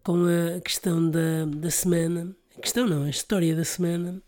com 0.03 0.23
a 0.25 0.61
questão 0.61 1.09
da, 1.09 1.45
da 1.45 1.69
semana. 1.69 2.35
A 2.57 2.61
questão 2.61 2.87
não, 2.87 3.03
a 3.03 3.09
história 3.09 3.55
da 3.55 3.65
semana, 3.65 4.21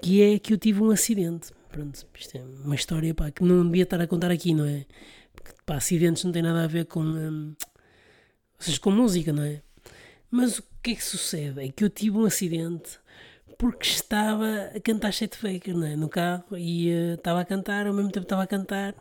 que 0.00 0.22
é 0.22 0.38
que 0.38 0.52
eu 0.54 0.58
tive 0.58 0.82
um 0.82 0.90
acidente. 0.90 1.50
Pronto, 1.70 2.06
isto 2.18 2.36
é 2.36 2.42
uma 2.64 2.74
história 2.74 3.14
pá, 3.14 3.30
que 3.30 3.42
não 3.44 3.64
devia 3.64 3.84
estar 3.84 4.00
a 4.00 4.06
contar 4.06 4.30
aqui, 4.30 4.54
não 4.54 4.64
é? 4.64 4.86
Pá, 5.66 5.76
acidentes 5.76 6.24
não 6.24 6.32
têm 6.32 6.42
nada 6.42 6.64
a 6.64 6.66
ver 6.66 6.86
com. 6.86 7.00
Hum, 7.00 7.54
ou 8.58 8.64
seja, 8.64 8.80
com 8.80 8.90
música, 8.90 9.32
não 9.32 9.42
é? 9.42 9.62
Mas 10.30 10.58
o 10.58 10.64
que 10.82 10.92
é 10.92 10.94
que 10.94 11.04
sucede? 11.04 11.60
É 11.60 11.68
que 11.68 11.84
eu 11.84 11.90
tive 11.90 12.16
um 12.16 12.24
acidente 12.24 12.98
porque 13.58 13.86
estava 13.86 14.70
a 14.74 14.80
cantar 14.80 15.12
Chet 15.12 15.38
não 15.68 15.86
é? 15.86 15.94
no 15.94 16.08
carro 16.08 16.56
e 16.56 16.90
uh, 16.90 17.14
estava 17.14 17.40
a 17.40 17.44
cantar, 17.44 17.86
ao 17.86 17.94
mesmo 17.94 18.10
tempo 18.10 18.24
estava 18.24 18.42
a 18.42 18.46
cantar, 18.46 18.92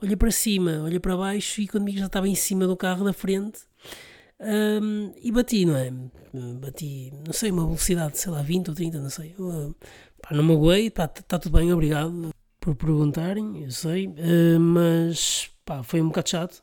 olhei 0.00 0.14
para 0.14 0.30
cima, 0.30 0.82
olhei 0.84 1.00
para 1.00 1.16
baixo 1.16 1.60
e 1.60 1.66
quando 1.66 1.86
vi 1.86 1.94
que 1.94 1.98
já 1.98 2.06
estava 2.06 2.28
em 2.28 2.34
cima 2.36 2.64
do 2.66 2.76
carro 2.76 3.04
da 3.04 3.12
frente 3.12 3.62
um, 4.40 5.12
e 5.20 5.32
bati, 5.32 5.64
não 5.64 5.76
é? 5.76 5.90
Bati, 6.60 7.12
não 7.26 7.32
sei, 7.32 7.50
uma 7.50 7.64
velocidade, 7.64 8.18
sei 8.18 8.30
lá, 8.30 8.42
20 8.42 8.68
ou 8.68 8.74
30, 8.74 9.00
não 9.00 9.10
sei. 9.10 9.34
Uh, 9.38 9.74
pá, 10.22 10.34
não 10.34 10.44
magoei, 10.44 10.90
pá, 10.90 11.04
está 11.04 11.38
tudo 11.38 11.58
bem, 11.58 11.72
obrigado 11.72 12.30
por 12.60 12.76
perguntarem, 12.76 13.64
eu 13.64 13.70
sei, 13.70 14.06
uh, 14.06 14.60
mas 14.60 15.50
pá, 15.64 15.82
foi 15.82 16.00
um 16.00 16.08
bocado 16.08 16.28
chato. 16.30 16.62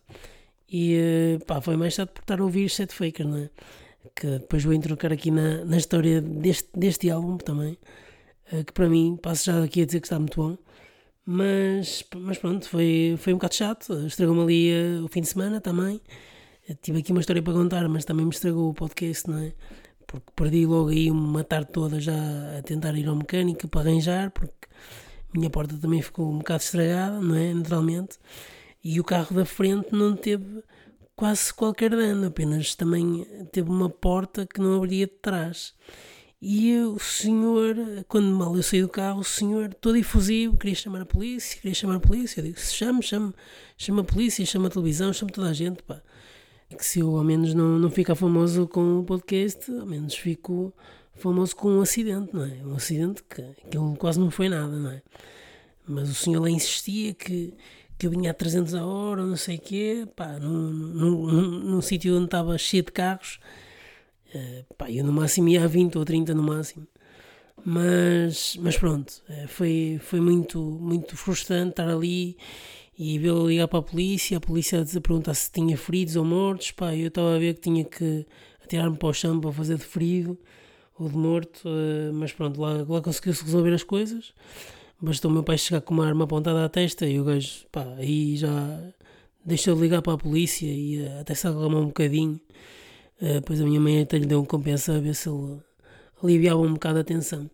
E 0.69 0.95
eh, 0.95 1.39
pá, 1.45 1.59
foi 1.61 1.75
mais 1.75 1.93
chato 1.93 2.11
por 2.11 2.21
estar 2.21 2.39
a 2.39 2.43
ouvir 2.43 2.69
Set 2.69 2.93
Faker, 2.93 3.27
né? 3.27 3.49
que 4.15 4.27
depois 4.39 4.63
vou 4.63 4.77
trocar 4.79 5.11
aqui 5.13 5.31
na, 5.31 5.63
na 5.65 5.77
história 5.77 6.21
deste, 6.21 6.69
deste 6.75 7.09
álbum 7.09 7.37
também, 7.37 7.77
eh, 8.51 8.63
que 8.63 8.73
para 8.73 8.89
mim, 8.89 9.17
passo 9.21 9.45
já 9.45 9.63
aqui 9.63 9.81
a 9.81 9.85
dizer 9.85 9.99
que 9.99 10.07
está 10.07 10.19
muito 10.19 10.41
bom. 10.41 10.57
Mas, 11.25 12.03
mas 12.15 12.37
pronto, 12.37 12.67
foi, 12.67 13.15
foi 13.19 13.33
um 13.33 13.37
bocado 13.37 13.55
chato, 13.55 13.93
estragou-me 14.07 14.41
ali 14.41 14.71
uh, 14.71 15.05
o 15.05 15.07
fim 15.07 15.21
de 15.21 15.27
semana 15.27 15.61
também. 15.61 16.01
Tive 16.81 16.99
aqui 16.99 17.11
uma 17.11 17.21
história 17.21 17.41
para 17.41 17.53
contar, 17.53 17.87
mas 17.89 18.05
também 18.05 18.25
me 18.25 18.31
estragou 18.31 18.69
o 18.69 18.73
podcast, 18.73 19.29
não 19.29 19.37
é? 19.39 19.53
Porque 20.07 20.25
perdi 20.35 20.65
logo 20.65 20.89
aí 20.89 21.11
uma 21.11 21.43
tarde 21.43 21.71
toda 21.71 21.99
já 21.99 22.13
a 22.57 22.61
tentar 22.63 22.95
ir 22.95 23.07
ao 23.07 23.15
mecânico 23.15 23.67
para 23.67 23.81
arranjar, 23.81 24.31
porque 24.31 24.67
a 25.33 25.37
minha 25.37 25.49
porta 25.49 25.77
também 25.77 26.01
ficou 26.01 26.31
um 26.31 26.39
bocado 26.39 26.63
estragada, 26.63 27.19
não 27.19 27.35
é? 27.35 27.53
Naturalmente 27.53 28.17
e 28.83 28.99
o 28.99 29.03
carro 29.03 29.35
da 29.35 29.45
frente 29.45 29.93
não 29.93 30.15
teve 30.15 30.63
quase 31.15 31.53
qualquer 31.53 31.91
dano, 31.91 32.27
apenas 32.27 32.73
também 32.73 33.25
teve 33.51 33.69
uma 33.69 33.89
porta 33.89 34.45
que 34.45 34.59
não 34.59 34.77
abria 34.77 35.05
de 35.05 35.13
trás. 35.13 35.73
E 36.41 36.75
o 36.79 36.97
senhor, 36.97 37.75
quando 38.07 38.35
mal 38.35 38.55
eu 38.55 38.63
saí 38.63 38.81
do 38.81 38.89
carro, 38.89 39.19
o 39.19 39.23
senhor, 39.23 39.71
todo 39.75 39.95
efusivo, 39.95 40.57
queria 40.57 40.73
chamar 40.73 41.01
a 41.01 41.05
polícia, 41.05 41.55
queria 41.61 41.75
chamar 41.75 41.97
a 41.97 41.99
polícia. 41.99 42.39
Eu 42.39 42.45
digo: 42.45 42.59
se 42.59 42.73
chame, 42.73 43.03
chame, 43.03 43.31
chama 43.77 44.01
a 44.01 44.03
polícia, 44.03 44.43
chama 44.43 44.67
a 44.67 44.71
televisão, 44.71 45.13
chama 45.13 45.31
toda 45.31 45.49
a 45.49 45.53
gente, 45.53 45.83
pá. 45.83 46.01
Que 46.75 46.83
se 46.83 46.99
eu 47.01 47.15
ao 47.15 47.23
menos 47.23 47.53
não, 47.53 47.77
não 47.77 47.91
ficar 47.91 48.15
famoso 48.15 48.67
com 48.67 49.01
o 49.01 49.03
podcast, 49.03 49.69
ao 49.71 49.85
menos 49.85 50.15
fico 50.15 50.73
famoso 51.13 51.55
com 51.55 51.69
um 51.69 51.81
acidente, 51.81 52.33
não 52.33 52.43
é? 52.43 52.65
Um 52.65 52.75
acidente 52.75 53.21
que 53.23 53.41
aquilo 53.63 53.95
quase 53.97 54.19
não 54.19 54.31
foi 54.31 54.49
nada, 54.49 54.75
não 54.75 54.89
é? 54.89 55.03
Mas 55.87 56.09
o 56.09 56.15
senhor 56.15 56.41
lá 56.41 56.49
insistia 56.49 57.13
que 57.13 57.53
que 58.01 58.07
eu 58.07 58.09
vinha 58.09 58.31
a 58.31 58.33
300 58.33 58.73
a 58.73 58.83
hora, 58.83 59.23
não 59.23 59.37
sei 59.37 59.57
o 59.57 59.59
quê, 59.59 60.07
pá, 60.15 60.39
num, 60.39 60.71
num, 60.71 61.27
num, 61.27 61.59
num 61.59 61.81
sítio 61.81 62.15
onde 62.15 62.25
estava 62.25 62.57
cheio 62.57 62.81
de 62.81 62.91
carros, 62.91 63.39
uh, 64.33 64.73
pá, 64.75 64.89
eu 64.89 65.05
no 65.05 65.13
máximo 65.13 65.49
ia 65.49 65.63
a 65.63 65.67
20 65.67 65.99
ou 65.99 66.03
30 66.03 66.33
no 66.33 66.41
máximo. 66.41 66.87
Mas, 67.63 68.57
mas 68.59 68.75
pronto, 68.75 69.21
uh, 69.29 69.47
foi, 69.47 69.99
foi 70.01 70.19
muito, 70.19 70.59
muito 70.59 71.15
frustrante 71.15 71.69
estar 71.69 71.87
ali 71.87 72.35
e 72.97 73.19
vê-lo 73.19 73.47
ligar 73.47 73.67
para 73.67 73.77
a 73.77 73.83
polícia, 73.83 74.37
a 74.37 74.41
polícia 74.41 74.81
a 74.81 75.01
perguntar 75.01 75.35
se 75.35 75.51
tinha 75.51 75.77
feridos 75.77 76.15
ou 76.15 76.25
mortos, 76.25 76.71
pá, 76.71 76.95
eu 76.95 77.09
estava 77.09 77.35
a 77.35 77.37
ver 77.37 77.53
que 77.53 77.61
tinha 77.61 77.85
que 77.85 78.25
atirar-me 78.63 78.97
para 78.97 79.09
o 79.09 79.13
chão 79.13 79.39
para 79.39 79.51
fazer 79.51 79.77
de 79.77 79.85
ferido 79.85 80.39
ou 80.97 81.07
de 81.07 81.15
morto, 81.15 81.69
uh, 81.69 82.11
mas 82.15 82.33
pronto, 82.33 82.59
lá, 82.59 82.83
lá 82.89 82.99
conseguiu-se 82.99 83.43
resolver 83.43 83.75
as 83.75 83.83
coisas. 83.83 84.33
Bastou 85.01 85.31
o 85.31 85.33
meu 85.33 85.43
pai 85.43 85.57
chegar 85.57 85.81
com 85.81 85.95
uma 85.95 86.05
arma 86.05 86.25
apontada 86.25 86.63
à 86.63 86.69
testa 86.69 87.07
e 87.07 87.19
o 87.19 87.23
gajo, 87.23 87.65
pá, 87.71 87.83
aí 87.97 88.37
já 88.37 88.51
deixou 89.43 89.75
de 89.75 89.81
ligar 89.81 90.03
para 90.03 90.13
a 90.13 90.17
polícia 90.17 90.67
e 90.67 91.01
uh, 91.01 91.21
até 91.21 91.33
se 91.33 91.47
acalmou 91.47 91.81
um 91.81 91.87
bocadinho. 91.87 92.39
Uh, 93.19 93.33
depois 93.35 93.59
a 93.59 93.65
minha 93.65 93.79
mãe 93.79 94.01
até 94.01 94.19
lhe 94.19 94.27
deu 94.27 94.39
um 94.39 94.45
compensa 94.45 94.95
a 94.95 94.99
ver 94.99 95.15
se 95.15 95.27
ele 95.27 95.59
aliviava 96.21 96.61
um 96.61 96.73
bocado 96.73 96.99
a 96.99 97.03
tensão. 97.03 97.49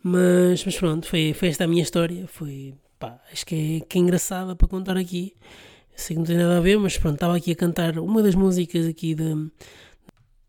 Mas, 0.00 0.64
mas 0.64 0.78
pronto, 0.78 1.08
foi, 1.08 1.32
foi 1.32 1.48
esta 1.48 1.64
a 1.64 1.66
minha 1.66 1.82
história. 1.82 2.26
Foi, 2.28 2.74
pá, 3.00 3.20
acho 3.32 3.44
que 3.44 3.78
é, 3.82 3.86
que 3.86 3.98
é 3.98 4.00
engraçada 4.00 4.54
para 4.54 4.68
contar 4.68 4.96
aqui. 4.96 5.34
Sei 5.96 6.14
que 6.14 6.20
não 6.20 6.26
tem 6.26 6.36
nada 6.36 6.58
a 6.58 6.60
ver, 6.60 6.78
mas 6.78 6.96
pronto, 6.96 7.14
estava 7.14 7.36
aqui 7.36 7.50
a 7.50 7.56
cantar 7.56 7.98
uma 7.98 8.22
das 8.22 8.36
músicas 8.36 8.86
aqui 8.86 9.14
de, 9.14 9.50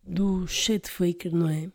do 0.05 0.45
Shade 0.45 0.87
Faker, 0.87 1.33
não 1.33 1.49
é? 1.49 1.69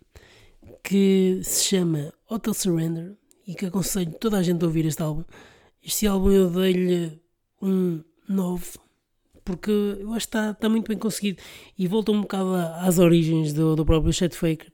Que 0.85 1.41
se 1.43 1.65
chama 1.65 2.13
Hotel 2.29 2.55
Surrender 2.55 3.17
e 3.47 3.55
que 3.55 3.67
aconselho 3.67 4.13
toda 4.13 4.39
a 4.39 4.43
gente 4.43 4.63
a 4.63 4.67
ouvir 4.67 4.87
este 4.87 5.03
álbum. 5.03 5.25
Este 5.83 6.07
álbum 6.07 6.31
eu 6.31 6.51
dei-lhe 6.51 7.21
um 7.61 8.03
9 8.29 8.79
porque 9.45 9.71
eu 9.71 10.13
acho 10.13 10.29
que 10.29 10.37
está, 10.37 10.51
está 10.51 10.69
muito 10.69 10.89
bem 10.89 10.97
conseguido. 10.99 11.43
E 11.77 11.87
volta 11.89 12.13
um 12.13 12.21
bocado 12.21 12.55
às 12.55 12.99
origens 12.99 13.53
do, 13.53 13.75
do 13.75 13.85
próprio 13.85 14.13
Chet 14.13 14.35
Faker 14.35 14.71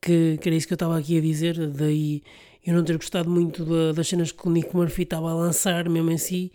que, 0.00 0.38
que 0.40 0.48
era 0.48 0.56
isso 0.56 0.66
que 0.66 0.72
eu 0.72 0.76
estava 0.76 0.98
aqui 0.98 1.18
a 1.18 1.20
dizer. 1.20 1.68
Daí 1.68 2.22
eu 2.64 2.74
não 2.74 2.84
ter 2.84 2.96
gostado 2.96 3.28
muito 3.28 3.64
da, 3.64 3.92
das 3.92 4.08
cenas 4.08 4.32
que 4.32 4.46
o 4.46 4.50
Nick 4.50 4.74
Murphy 4.74 5.02
estava 5.02 5.30
a 5.30 5.34
lançar 5.34 5.88
mesmo 5.88 6.10
em 6.10 6.18
si. 6.18 6.52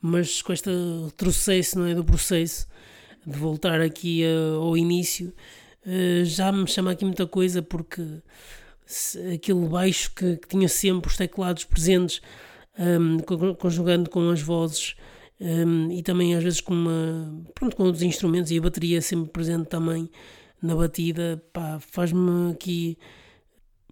Mas 0.00 0.42
com 0.42 0.52
este 0.52 0.70
retrocesso 1.06 1.78
não 1.78 1.86
é, 1.86 1.94
do 1.94 2.04
processo 2.04 2.66
de 3.26 3.38
voltar 3.38 3.80
aqui 3.80 4.22
a, 4.24 4.56
ao 4.56 4.76
início 4.76 5.32
uh, 5.86 6.24
já 6.24 6.52
me 6.52 6.66
chama 6.66 6.90
aqui 6.90 7.06
muita 7.06 7.26
coisa 7.26 7.62
porque 7.62 8.02
aquele 9.34 9.66
baixo 9.66 10.12
que, 10.14 10.36
que 10.36 10.48
tinha 10.48 10.68
sempre 10.68 11.08
os 11.10 11.16
teclados 11.16 11.64
presentes 11.64 12.20
um, 12.78 13.18
conjugando 13.54 14.10
com 14.10 14.30
as 14.30 14.42
vozes 14.42 14.94
um, 15.40 15.90
e 15.90 16.02
também 16.02 16.34
às 16.34 16.42
vezes 16.42 16.60
com 16.60 16.74
uma 16.74 17.44
pronto 17.54 17.76
com 17.76 17.84
outros 17.84 18.02
instrumentos 18.02 18.50
e 18.50 18.58
a 18.58 18.60
bateria 18.60 19.00
sempre 19.00 19.30
presente 19.30 19.66
também 19.66 20.10
na 20.62 20.74
batida 20.74 21.42
faz-me 21.80 22.52
aqui 22.52 22.98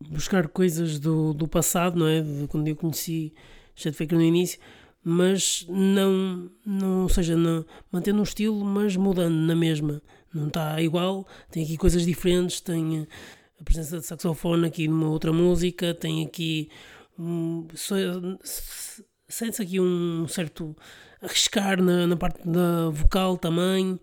buscar 0.00 0.48
coisas 0.48 0.98
do, 0.98 1.32
do 1.32 1.46
passado 1.46 1.98
não 1.98 2.06
é? 2.06 2.20
De 2.20 2.46
quando 2.48 2.68
eu 2.68 2.76
conheci 2.76 3.32
Chet 3.74 3.96
Faker 3.96 4.18
no 4.18 4.24
início 4.24 4.58
mas 5.04 5.66
não 5.68 6.50
não 6.64 7.02
ou 7.02 7.08
seja 7.08 7.36
não, 7.36 7.64
mantendo 7.90 8.20
um 8.20 8.24
estilo 8.24 8.64
mas 8.64 8.96
mudando 8.96 9.34
na 9.34 9.56
mesma. 9.56 10.00
Não 10.32 10.48
está 10.48 10.80
igual 10.80 11.26
tem 11.50 11.62
aqui 11.62 11.76
coisas 11.76 12.06
diferentes 12.06 12.60
tem 12.60 13.06
a 13.62 13.64
presença 13.64 14.00
de 14.00 14.06
saxofone 14.06 14.66
aqui 14.66 14.88
numa 14.88 15.08
outra 15.08 15.32
música 15.32 15.94
tem 15.94 16.26
aqui 16.26 16.68
um, 17.16 17.66
sente-se 19.28 19.62
aqui 19.62 19.80
um 19.80 20.26
certo 20.26 20.76
arriscar 21.22 21.80
na, 21.80 22.08
na 22.08 22.16
parte 22.16 22.46
da 22.46 22.90
vocal 22.90 23.38
também. 23.38 24.00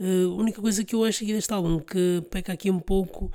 Uh, 0.00 0.30
a 0.30 0.34
única 0.34 0.62
coisa 0.62 0.82
que 0.82 0.94
eu 0.94 1.04
acho 1.04 1.22
aqui 1.22 1.34
deste 1.34 1.52
álbum 1.52 1.78
que 1.78 2.24
peca 2.30 2.54
aqui 2.54 2.70
um 2.70 2.80
pouco 2.80 3.30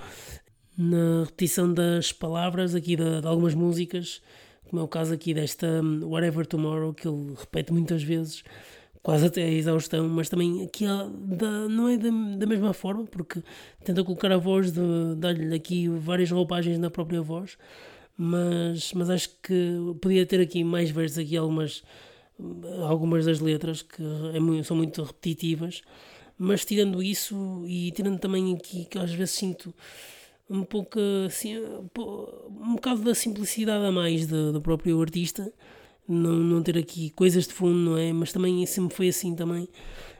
na 0.76 1.26
repetição 1.26 1.72
das 1.72 2.12
palavras 2.12 2.74
aqui 2.74 2.96
de, 2.96 3.22
de 3.22 3.28
algumas 3.28 3.54
músicas, 3.54 4.22
como 4.68 4.82
é 4.82 4.84
o 4.84 4.88
caso 4.88 5.13
aqui 5.13 5.32
desta 5.32 5.68
um, 5.68 6.10
Whatever 6.10 6.48
Tomorrow, 6.48 6.94
que 6.94 7.08
ele 7.08 7.36
repete 7.38 7.72
muitas 7.72 8.02
vezes, 8.02 8.44
quase 9.01 9.25
até 9.27 9.43
a 9.43 9.51
exaustão, 9.51 10.07
mas 10.10 10.29
também 10.29 10.63
aqui 10.63 10.86
da, 10.86 11.67
não 11.67 11.88
é 11.88 11.97
da, 11.97 12.10
da, 12.38 12.45
mesma 12.45 12.73
forma, 12.73 13.05
porque 13.05 13.41
tenta 13.83 14.03
colocar 14.03 14.31
a 14.31 14.38
voz, 14.38 14.71
dar-lhe 15.17 15.55
aqui 15.55 15.88
várias 15.88 16.31
roupagens 16.31 16.77
na 16.77 16.89
própria 16.89 17.21
voz, 17.21 17.57
mas, 18.17 18.93
mas 18.93 19.10
acho 19.10 19.29
que 19.41 19.77
podia 20.01 20.25
ter 20.25 20.41
aqui 20.41 20.63
mais 20.63 20.89
versos, 20.89 21.19
aqui 21.19 21.38
algumas, 21.38 21.83
algumas 22.88 23.25
das 23.25 23.39
letras 23.39 23.81
que 23.81 24.01
é 24.01 24.63
são 24.63 24.75
muito 24.75 25.03
repetitivas, 25.03 25.81
mas 26.38 26.65
tirando 26.65 27.01
isso 27.01 27.63
e 27.65 27.91
tirando 27.91 28.19
também 28.19 28.55
aqui 28.55 28.86
que 28.86 28.97
às 28.97 29.12
vezes 29.12 29.36
sinto 29.36 29.73
um 30.49 30.63
pouco 30.63 30.99
assim, 31.25 31.57
um 31.57 32.75
bocado 32.75 33.01
da 33.01 33.13
simplicidade 33.13 33.86
a 33.86 33.91
mais 33.91 34.27
do, 34.27 34.53
do 34.53 34.62
próprio 34.62 35.01
artista, 35.01 35.51
não, 36.08 36.34
não 36.34 36.63
ter 36.63 36.78
aqui 36.78 37.10
coisas 37.12 37.48
de 37.48 37.54
fundo, 37.54 37.78
não 37.78 37.98
é? 37.98 38.13
Mas 38.13 38.32
também 38.32 38.65
sempre 38.65 38.96
foi 38.96 39.10
assim 39.10 39.36
também. 39.36 39.67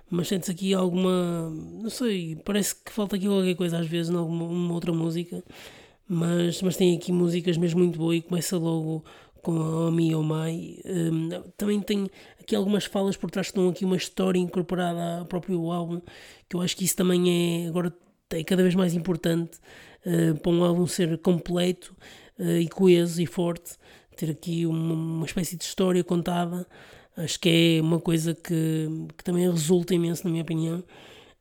Mas 0.10 0.30
sentes 0.30 0.50
aqui 0.50 0.74
alguma, 0.74 1.50
não 1.50 1.90
sei, 1.90 2.38
parece 2.46 2.76
que 2.76 2.92
falta 2.92 3.18
aqui 3.18 3.28
qualquer 3.28 3.56
coisa 3.56 3.78
às 3.80 3.88
vezes 3.88 4.10
em 4.10 4.16
outra 4.72 4.94
música 4.94 5.44
mas, 6.08 6.62
mas 6.62 6.78
tem 6.78 6.96
aqui 6.96 7.12
músicas 7.12 7.58
mesmo 7.58 7.80
muito 7.80 8.00
boas 8.00 8.18
e 8.18 8.22
começa 8.22 8.58
logo 8.58 9.04
com 9.42 9.60
a 9.60 9.88
Omi 9.88 10.16
Oh 10.16 10.24
My. 10.24 10.82
Um, 10.86 11.30
também 11.58 11.82
tem 11.82 12.10
aqui 12.40 12.56
algumas 12.56 12.86
falas 12.86 13.18
por 13.18 13.30
trás 13.30 13.48
que 13.48 13.52
estão 13.52 13.70
aqui 13.70 13.84
uma 13.84 13.98
história 13.98 14.40
incorporada 14.40 15.20
ao 15.20 15.26
próprio 15.26 15.70
álbum, 15.70 16.02
que 16.48 16.56
eu 16.56 16.62
acho 16.62 16.78
que 16.78 16.86
isso 16.86 16.96
também 16.96 17.66
é 17.66 17.68
agora 17.68 17.94
é 18.30 18.44
cada 18.44 18.62
vez 18.64 18.76
mais 18.76 18.94
importante 18.94 19.58
uh, 20.06 20.38
para 20.40 20.52
um 20.52 20.64
álbum 20.64 20.88
ser 20.88 21.18
completo 21.18 21.96
uh, 22.40 22.58
e 22.58 22.68
coeso 22.70 23.22
e 23.22 23.26
forte, 23.26 23.76
ter 24.18 24.32
aqui 24.32 24.66
uma, 24.66 24.94
uma, 24.94 25.26
espécie 25.26 25.56
de 25.56 25.64
história 25.64 26.04
contada. 26.04 26.68
Acho 27.16 27.40
que 27.40 27.78
é 27.78 27.82
uma 27.82 28.00
coisa 28.00 28.36
que, 28.36 28.88
que 29.18 29.24
também 29.24 29.50
resulta 29.50 29.94
imenso, 29.94 30.24
na 30.26 30.32
minha 30.32 30.44
opinião. 30.44 30.84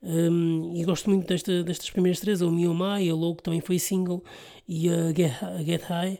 Um, 0.01 0.73
e 0.75 0.83
gosto 0.83 1.09
muito 1.09 1.27
desta, 1.27 1.63
destas 1.63 1.89
primeiras 1.89 2.19
três, 2.19 2.41
a 2.41 2.49
Me 2.49 2.67
Oh 2.67 2.73
My, 2.73 3.09
a 3.09 3.13
Low, 3.13 3.35
que 3.35 3.43
também 3.43 3.61
foi 3.61 3.79
single, 3.79 4.23
e 4.67 4.89
a 4.89 5.13
Get, 5.13 5.43
a 5.43 5.63
Get 5.63 5.81
High. 5.83 6.19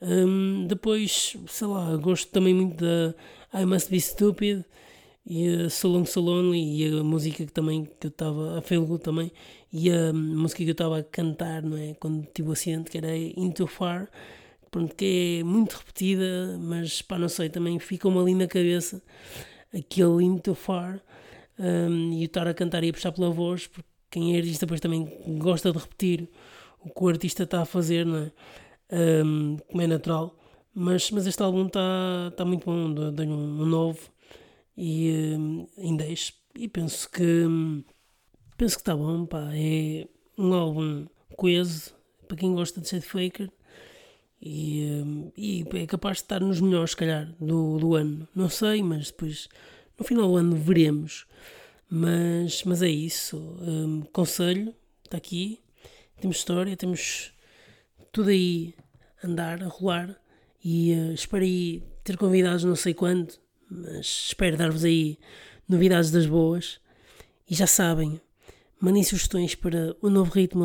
Um, 0.00 0.66
depois, 0.66 1.36
sei 1.46 1.66
lá, 1.66 1.96
gosto 1.96 2.30
também 2.30 2.54
muito 2.54 2.76
da 2.84 3.14
I 3.60 3.64
Must 3.64 3.90
Be 3.90 4.00
Stupid 4.00 4.64
e 5.26 5.48
a 5.48 5.70
So 5.70 5.88
Long 5.88 6.06
So 6.06 6.20
Lonely 6.20 6.82
e 6.82 6.98
a 6.98 7.02
música 7.02 7.44
que 7.44 7.52
também 7.52 7.84
que 7.84 8.06
eu 8.06 8.08
estava, 8.08 8.58
a 8.58 8.62
Feel 8.62 8.86
Good 8.86 9.02
também, 9.02 9.30
e 9.72 9.90
a 9.90 10.12
música 10.12 10.62
que 10.64 10.70
eu 10.70 10.72
estava 10.72 10.98
a 10.98 11.02
cantar, 11.02 11.62
não 11.62 11.76
é? 11.76 11.94
Quando 11.94 12.26
tive 12.32 12.48
o 12.48 12.52
acidente, 12.52 12.90
que 12.90 12.96
era 12.96 13.14
Into 13.14 13.66
Far, 13.66 14.08
pronto, 14.70 14.94
que 14.94 15.38
é 15.40 15.44
muito 15.44 15.74
repetida, 15.74 16.58
mas 16.60 17.02
pá, 17.02 17.18
não 17.18 17.28
sei, 17.28 17.48
também 17.48 17.78
fica-me 17.78 18.18
ali 18.18 18.34
na 18.34 18.46
cabeça 18.46 19.02
aquele 19.74 20.24
Into 20.24 20.54
Far 20.54 21.00
um, 21.58 22.12
e 22.12 22.24
estar 22.24 22.46
a 22.46 22.54
cantar 22.54 22.84
e 22.84 22.90
a 22.90 22.92
puxar 22.92 23.12
pela 23.12 23.30
voz, 23.30 23.66
porque 23.66 23.88
quem 24.10 24.34
é 24.34 24.38
artista 24.38 24.66
depois 24.66 24.80
também 24.80 25.06
gosta 25.38 25.72
de 25.72 25.78
repetir 25.78 26.28
o 26.80 26.88
que 26.88 27.04
o 27.04 27.08
artista 27.08 27.42
está 27.42 27.62
a 27.62 27.64
fazer, 27.66 28.06
não 28.06 28.18
é? 28.18 28.32
Um, 29.24 29.58
como 29.68 29.82
é 29.82 29.86
natural. 29.86 30.34
Mas, 30.74 31.10
mas 31.10 31.26
este 31.26 31.42
álbum 31.42 31.66
está 31.66 32.32
tá 32.36 32.44
muito 32.44 32.64
bom, 32.64 33.12
dei 33.12 33.26
um, 33.26 33.66
novo 33.66 33.98
e 34.76 35.34
um, 35.36 35.66
em 35.76 35.96
10 35.96 36.34
e 36.56 36.68
penso 36.68 37.10
que 37.10 37.44
penso 38.56 38.76
que 38.76 38.82
está 38.82 38.96
bom, 38.96 39.26
pá, 39.26 39.50
é 39.52 40.06
um 40.36 40.52
álbum 40.54 41.06
coeso 41.36 41.94
para 42.26 42.36
quem 42.36 42.54
gosta 42.54 42.80
de 42.80 42.88
Seth 42.88 43.04
Faker 43.04 43.50
e, 44.40 45.32
e 45.36 45.66
é 45.74 45.86
capaz 45.86 46.18
de 46.18 46.22
estar 46.22 46.40
nos 46.40 46.60
melhores, 46.60 46.90
se 46.90 46.96
calhar, 46.96 47.34
do, 47.40 47.78
do 47.78 47.94
ano. 47.94 48.28
Não 48.34 48.48
sei, 48.48 48.82
mas 48.82 49.06
depois 49.06 49.48
no 49.98 50.04
final 50.04 50.28
do 50.28 50.36
ano 50.36 50.56
veremos. 50.56 51.26
Mas, 51.90 52.62
mas 52.64 52.82
é 52.82 52.88
isso. 52.88 53.36
Um, 53.60 54.02
conselho, 54.12 54.74
está 55.04 55.16
aqui. 55.16 55.60
Temos 56.20 56.36
história, 56.36 56.76
temos 56.76 57.32
tudo 58.12 58.30
aí 58.30 58.74
a 59.22 59.26
andar, 59.26 59.62
a 59.62 59.66
rolar. 59.66 60.16
E 60.62 60.92
uh, 60.92 61.12
espero 61.12 61.44
aí 61.44 61.82
ter 62.04 62.16
convidados 62.16 62.64
não 62.64 62.76
sei 62.76 62.94
quando, 62.94 63.34
mas 63.70 64.26
espero 64.28 64.56
dar-vos 64.56 64.84
aí 64.84 65.18
novidades 65.68 66.10
das 66.10 66.26
boas. 66.26 66.80
E 67.50 67.54
já 67.54 67.66
sabem, 67.66 68.20
mandem 68.80 69.02
sugestões 69.02 69.54
para 69.54 69.96
o 70.02 70.10
novo 70.10 70.30
ritmo 70.30 70.64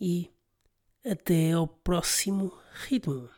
e 0.00 0.30
até 1.04 1.52
ao 1.52 1.66
próximo 1.66 2.52
ritmo. 2.86 3.30